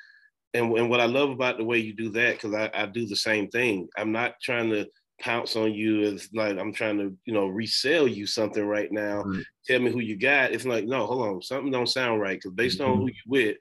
[0.53, 3.05] and, and what I love about the way you do that, because I, I do
[3.05, 3.87] the same thing.
[3.97, 4.87] I'm not trying to
[5.19, 9.23] pounce on you as like I'm trying to, you know, resell you something right now.
[9.23, 9.41] Mm-hmm.
[9.65, 10.51] Tell me who you got.
[10.51, 12.41] It's like, no, hold on, something don't sound right.
[12.41, 12.91] Cause based mm-hmm.
[12.91, 13.57] on who you with,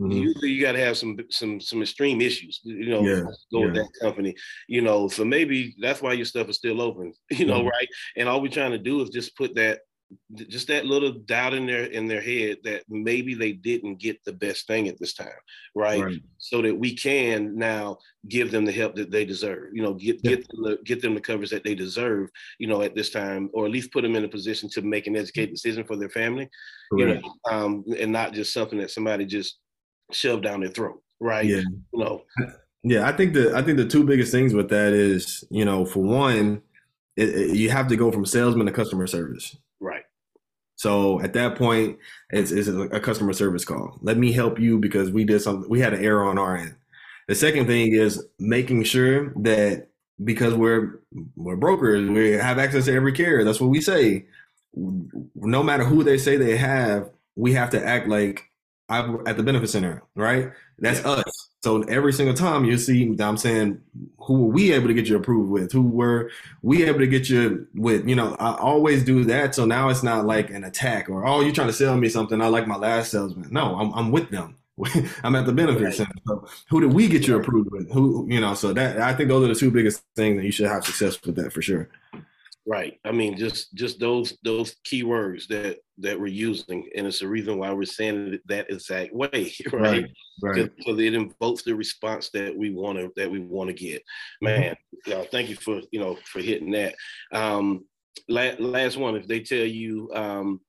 [0.00, 0.12] mm-hmm.
[0.12, 3.22] usually you gotta have some some some extreme issues, you know, yeah.
[3.52, 3.66] go yeah.
[3.66, 4.34] with that company,
[4.68, 5.08] you know.
[5.08, 7.68] So maybe that's why your stuff is still open, you know, mm-hmm.
[7.68, 7.88] right?
[8.16, 9.80] And all we're trying to do is just put that
[10.34, 14.32] just that little doubt in their in their head that maybe they didn't get the
[14.32, 15.28] best thing at this time,
[15.74, 16.02] right?
[16.02, 16.20] right?
[16.38, 17.98] So that we can now
[18.28, 19.70] give them the help that they deserve.
[19.72, 22.28] You know, get get them the, get them the coverage that they deserve.
[22.58, 25.06] You know, at this time, or at least put them in a position to make
[25.06, 26.48] an educated decision for their family.
[26.92, 29.58] You know, um, and not just something that somebody just
[30.10, 31.46] shoved down their throat, right?
[31.46, 31.62] Yeah.
[31.92, 32.22] You know.
[32.82, 35.84] Yeah, I think the I think the two biggest things with that is, you know,
[35.84, 36.62] for one,
[37.16, 39.56] it, it, you have to go from salesman to customer service.
[39.80, 39.99] Right.
[40.80, 41.98] So at that point,
[42.30, 43.98] it's, it's a customer service call.
[44.00, 45.68] Let me help you because we did something.
[45.68, 46.74] We had an error on our end.
[47.28, 49.88] The second thing is making sure that
[50.24, 51.00] because we're
[51.36, 53.44] we're brokers, we have access to every carrier.
[53.44, 54.24] That's what we say.
[54.74, 58.48] No matter who they say they have, we have to act like
[58.88, 60.50] I'm at the benefit center, right?
[60.78, 61.10] That's yeah.
[61.10, 61.49] us.
[61.62, 63.82] So every single time you see, I'm saying,
[64.18, 65.72] who were we able to get you approved with?
[65.72, 66.30] Who were
[66.62, 68.08] we able to get you with?
[68.08, 69.54] You know, I always do that.
[69.54, 72.40] So now it's not like an attack or, oh, you're trying to sell me something.
[72.40, 73.52] I like my last salesman.
[73.52, 74.56] No, I'm, I'm with them.
[75.22, 75.94] I'm at the benefit right.
[75.94, 76.14] center.
[76.26, 77.90] So who did we get you approved with?
[77.92, 80.52] Who, you know, so that I think those are the two biggest things that you
[80.52, 81.90] should have success with that for sure.
[82.70, 83.00] Right.
[83.04, 87.58] I mean, just just those those keywords that that we're using, and it's the reason
[87.58, 90.08] why we're saying it that exact way, right?
[90.40, 90.70] Right.
[90.82, 94.02] So it invokes the response that we want to that we want to get.
[94.40, 94.44] Mm-hmm.
[94.44, 95.22] Man, mm-hmm.
[95.32, 96.94] thank you for you know for hitting that.
[97.32, 97.86] Um,
[98.28, 100.60] last, last one, if they tell you, um,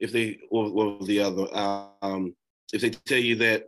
[0.00, 1.48] if they what was the other,
[2.00, 2.34] um,
[2.72, 3.64] if they tell you that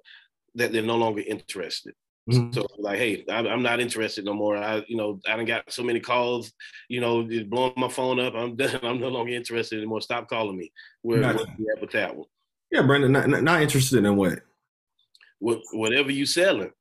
[0.55, 1.93] that they're no longer interested,
[2.31, 2.53] Mm-hmm.
[2.53, 4.57] So like, hey, I'm not interested no more.
[4.57, 6.53] I, you know, I don't got so many calls,
[6.89, 8.35] you know, blowing my phone up.
[8.35, 8.81] I'm done.
[8.83, 10.01] I'm no longer interested anymore.
[10.01, 10.73] Stop calling me.
[11.03, 12.27] Where, where you at with that one?
[12.71, 14.41] Yeah, Brandon, not, not interested in what?
[15.39, 16.73] What whatever you selling.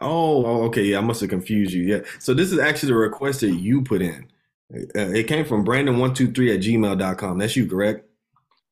[0.00, 0.84] Oh, oh, okay.
[0.84, 1.84] Yeah, I must have confused you.
[1.84, 2.00] Yeah.
[2.18, 4.26] So this is actually the request that you put in.
[4.74, 7.38] Uh, it came from Brandon123 at gmail.com.
[7.38, 8.04] That's you, correct?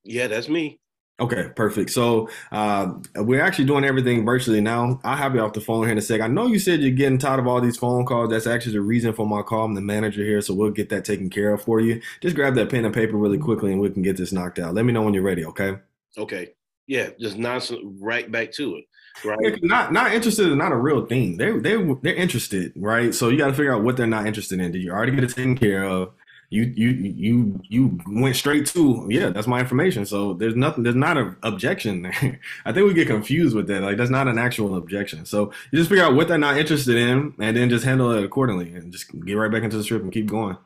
[0.03, 0.81] Yeah, that's me.
[1.21, 1.91] Okay, perfect.
[1.91, 5.01] So uh, we're actually doing everything virtually now.
[5.05, 6.21] I'll have you off the phone here in a sec.
[6.21, 8.31] I know you said you're getting tired of all these phone calls.
[8.31, 9.65] That's actually the reason for my call.
[9.65, 12.01] I'm the manager here, so we'll get that taken care of for you.
[12.21, 14.75] Just grab that pen and paper really quickly, and we can get this knocked out.
[14.75, 15.45] Let me know when you're ready.
[15.45, 15.77] Okay.
[16.19, 16.51] Okay.
[16.89, 17.81] Yeah, just nonsense.
[18.01, 18.85] Right back to it.
[19.25, 19.63] Right.
[19.63, 21.37] Not not interested is not a real thing.
[21.37, 23.15] They they they're interested, right?
[23.15, 24.73] So you got to figure out what they're not interested in.
[24.73, 26.13] Did you already get it taken care of?
[26.55, 30.95] You you you you went straight to yeah that's my information so there's nothing there's
[30.95, 34.39] not an objection there i think we get confused with that like that's not an
[34.39, 37.85] actual objection so you just figure out what they're not interested in and then just
[37.85, 40.57] handle it accordingly and just get right back into the script and keep going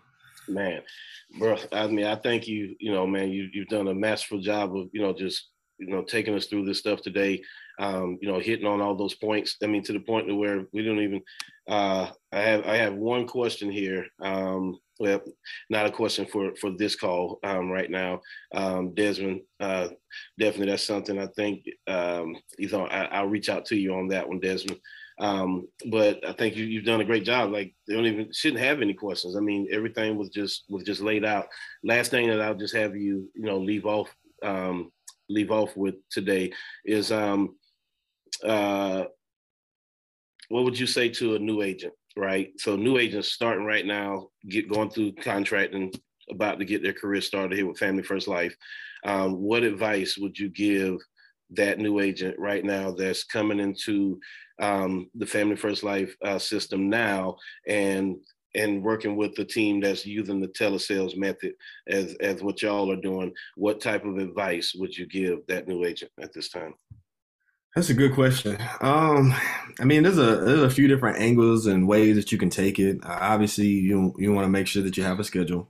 [0.47, 0.83] man
[1.39, 4.77] bro i mean i thank you you know man you, you've done a masterful job
[4.77, 7.41] of you know just you know taking us through this stuff today
[7.81, 9.57] um, you know, hitting on all those points.
[9.63, 11.23] I mean, to the point to where we don't even.
[11.69, 14.07] Uh, I have I have one question here.
[14.21, 15.21] Um, well,
[15.71, 18.21] not a question for for this call um, right now,
[18.55, 19.43] um, Desmond.
[19.61, 19.89] Uh,
[20.39, 21.65] definitely, that's something I think.
[21.87, 24.81] Um, you know, I, will reach out to you on that one, Desmond.
[25.21, 27.51] Um, but I think you, have done a great job.
[27.51, 29.37] Like they don't even shouldn't have any questions.
[29.37, 31.47] I mean, everything was just was just laid out.
[31.83, 34.93] Last thing that I'll just have you, you know, leave off um,
[35.29, 36.53] leave off with today
[36.85, 37.57] is um,
[38.45, 39.05] uh,
[40.49, 42.51] what would you say to a new agent, right?
[42.59, 45.93] So new agents starting right now, get going through contracting,
[46.29, 48.55] about to get their career started here with Family First Life.
[49.05, 50.99] Um, what advice would you give
[51.51, 54.19] that new agent right now that's coming into
[54.61, 58.17] um, the Family First Life uh, system now and
[58.55, 61.53] and working with the team that's using the telesales method
[61.87, 63.33] as as what y'all are doing?
[63.57, 66.75] What type of advice would you give that new agent at this time?
[67.79, 68.59] That's a good question.
[68.81, 69.33] Um,
[69.79, 72.81] I mean, there's a there's a few different angles and ways that you can take
[72.81, 72.99] it.
[73.05, 75.69] Uh, obviously, you you want to make sure that you have a schedule,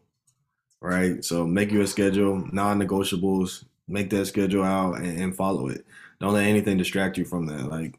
[0.81, 1.23] right?
[1.23, 3.67] So make you a schedule, non-negotiables.
[3.89, 5.85] Make that schedule out and, and follow it.
[6.19, 7.69] Don't let anything distract you from that.
[7.69, 7.99] Like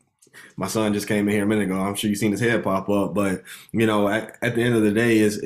[0.57, 1.79] my son just came in here a minute ago.
[1.79, 4.75] I'm sure you've seen his head pop up, but you know, at, at the end
[4.75, 5.41] of the day, is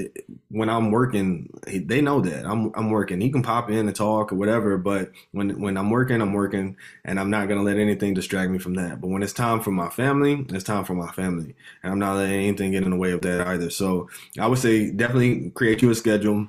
[0.50, 3.22] when I'm working, they know that I'm I'm working.
[3.22, 6.78] He can pop in and talk or whatever, but when when I'm working, I'm working,
[7.06, 9.02] and I'm not gonna let anything distract me from that.
[9.02, 12.16] But when it's time for my family, it's time for my family, and I'm not
[12.18, 13.70] letting anything get in the way of that either.
[13.70, 14.10] So
[14.40, 16.48] I would say definitely create you a schedule,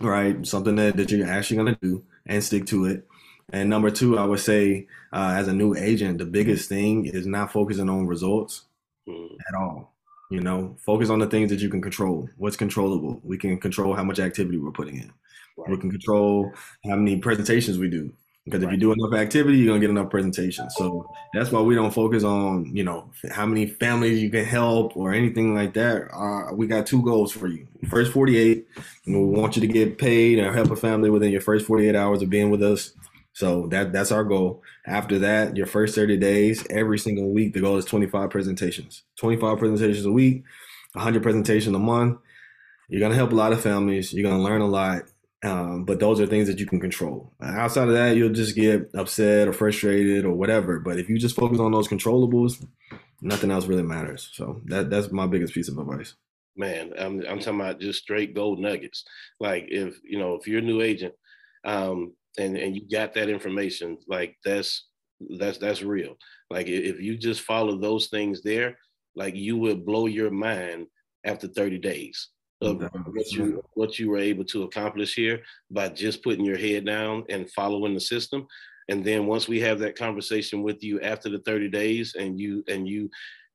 [0.00, 0.46] right?
[0.46, 3.06] Something that that you're actually gonna do and stick to it
[3.50, 7.24] and number two, I would say, uh, as a new agent, the biggest thing is
[7.24, 8.62] not focusing on results
[9.08, 9.36] mm.
[9.48, 9.92] at all.
[10.30, 12.28] You know, focus on the things that you can control.
[12.36, 13.20] What's controllable?
[13.22, 15.12] We can control how much activity we're putting in.
[15.56, 15.70] Right.
[15.70, 16.52] We can control
[16.84, 18.12] how many presentations we do.
[18.44, 18.68] Because right.
[18.68, 20.74] if you do enough activity, you're gonna get enough presentations.
[20.76, 24.96] So that's why we don't focus on, you know, how many families you can help
[24.96, 26.12] or anything like that.
[26.12, 27.66] Uh, we got two goals for you.
[27.88, 28.66] First 48,
[29.06, 32.20] we want you to get paid or help a family within your first 48 hours
[32.20, 32.92] of being with us.
[33.34, 34.62] So that that's our goal.
[34.86, 39.02] After that, your first 30 days, every single week, the goal is 25 presentations.
[39.18, 40.44] 25 presentations a week,
[40.94, 42.18] 100 presentations a month.
[42.88, 44.12] You're gonna help a lot of families.
[44.12, 45.02] You're gonna learn a lot
[45.44, 47.34] um, but those are things that you can control.
[47.42, 50.80] Outside of that, you'll just get upset or frustrated or whatever.
[50.80, 52.66] But if you just focus on those controllables,
[53.20, 54.30] nothing else really matters.
[54.32, 56.14] So that that's my biggest piece of advice.
[56.56, 59.04] Man, I'm I'm talking about just straight gold nuggets.
[59.38, 61.12] Like if you know if you're a new agent,
[61.64, 64.86] um, and and you got that information, like that's
[65.38, 66.16] that's that's real.
[66.50, 68.78] Like if you just follow those things there,
[69.16, 70.86] like you would blow your mind
[71.24, 72.28] after 30 days
[72.60, 72.82] of
[73.12, 77.24] what you what you were able to accomplish here by just putting your head down
[77.28, 78.46] and following the system.
[78.88, 82.62] And then once we have that conversation with you after the 30 days and you
[82.68, 83.10] and you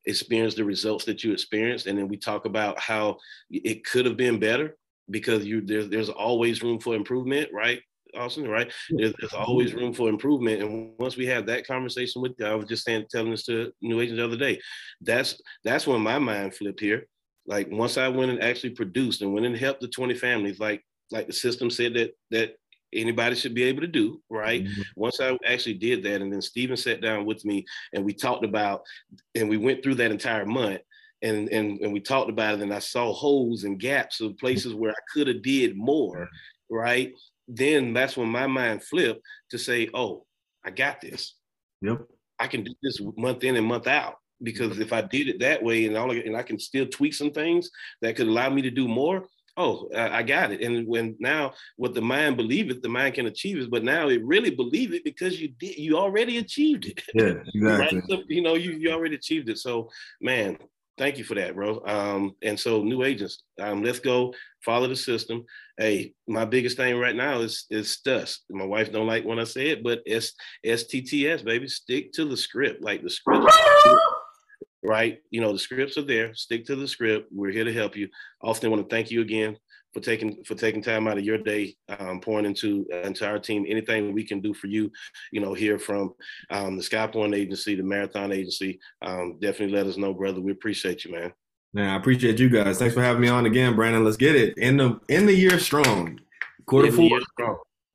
[0.06, 3.18] experience the results that you experienced and then we talk about how
[3.52, 4.78] it could have been better
[5.12, 7.82] because you there's there's always room for improvement right
[8.16, 8.72] Austin, right?
[8.90, 10.62] There's, there's, always room for improvement.
[10.62, 13.72] And once we have that conversation with you, I was just saying, telling this to
[13.82, 14.60] new agents the other day.
[15.02, 17.08] That's that's when my mind flipped here
[17.50, 20.86] like once I went and actually produced and went and helped the 20 families, like
[21.12, 22.54] like the system said that that
[22.94, 24.64] anybody should be able to do, right?
[24.64, 24.82] Mm-hmm.
[24.96, 28.46] Once I actually did that, and then Stephen sat down with me and we talked
[28.46, 28.84] about,
[29.36, 30.82] and we went through that entire month.
[31.22, 34.74] And, and, and we talked about it and I saw holes and gaps of places
[34.74, 36.30] where I could have did more,
[36.70, 37.12] right?
[37.50, 40.26] Then that's when my mind flipped to say, oh,
[40.64, 41.36] I got this.
[41.82, 42.02] Yep.
[42.38, 45.62] I can do this month in and month out because if I did it that
[45.62, 47.70] way and all and I can still tweak some things
[48.02, 49.26] that could allow me to do more,
[49.58, 50.62] oh, I got it.
[50.62, 53.72] And when now what the mind believe it, the mind can achieve it.
[53.72, 57.04] But now it really believe it because you did you already achieved it.
[57.14, 57.98] Yeah, exactly.
[57.98, 58.08] right?
[58.10, 59.58] so, you know, you you already achieved it.
[59.58, 59.90] So
[60.22, 60.58] man,
[61.00, 61.82] thank you for that, bro.
[61.86, 64.34] Um, and so new agents, um, let's go
[64.64, 65.46] follow the system.
[65.78, 68.42] Hey, my biggest thing right now is is STUS.
[68.50, 70.34] My wife don't like when I say it, but S
[70.64, 71.68] S T T S, baby.
[71.68, 73.50] Stick to the script, like the script
[74.84, 75.20] right?
[75.30, 76.34] You know, the scripts are there.
[76.34, 77.30] Stick to the script.
[77.32, 78.08] We're here to help you.
[78.42, 79.58] Often want to thank you again
[79.94, 83.66] for taking for taking time out of your day, um, pouring into into our team.
[83.68, 84.92] Anything we can do for you,
[85.32, 86.14] you know, here from
[86.50, 90.42] um, the Skypoint Agency, the Marathon Agency, um, definitely let us know, brother.
[90.42, 91.34] We appreciate you, man.
[91.74, 92.80] Man, I appreciate you guys.
[92.80, 94.04] Thanks for having me on again, Brandon.
[94.04, 96.20] Let's get it in the in the year strong.
[96.66, 97.20] Quarter four.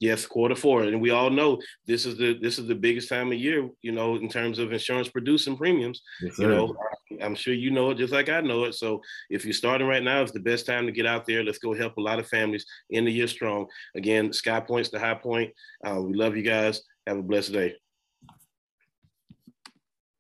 [0.01, 3.33] Yes, quarter four, and we all know this is the this is the biggest time
[3.33, 6.03] of year, you know, in terms of insurance producing premiums.
[6.21, 6.77] Yes, you know,
[7.23, 8.75] I'm sure you know it just like I know it.
[8.75, 9.01] So
[9.31, 11.45] if you're starting right now, it's the best time to get out there.
[11.45, 13.67] Let's go help a lot of families in the year strong.
[13.97, 15.53] Again, Sky Point's the high point.
[15.87, 16.83] Uh, we love you guys.
[17.07, 17.75] Have a blessed day.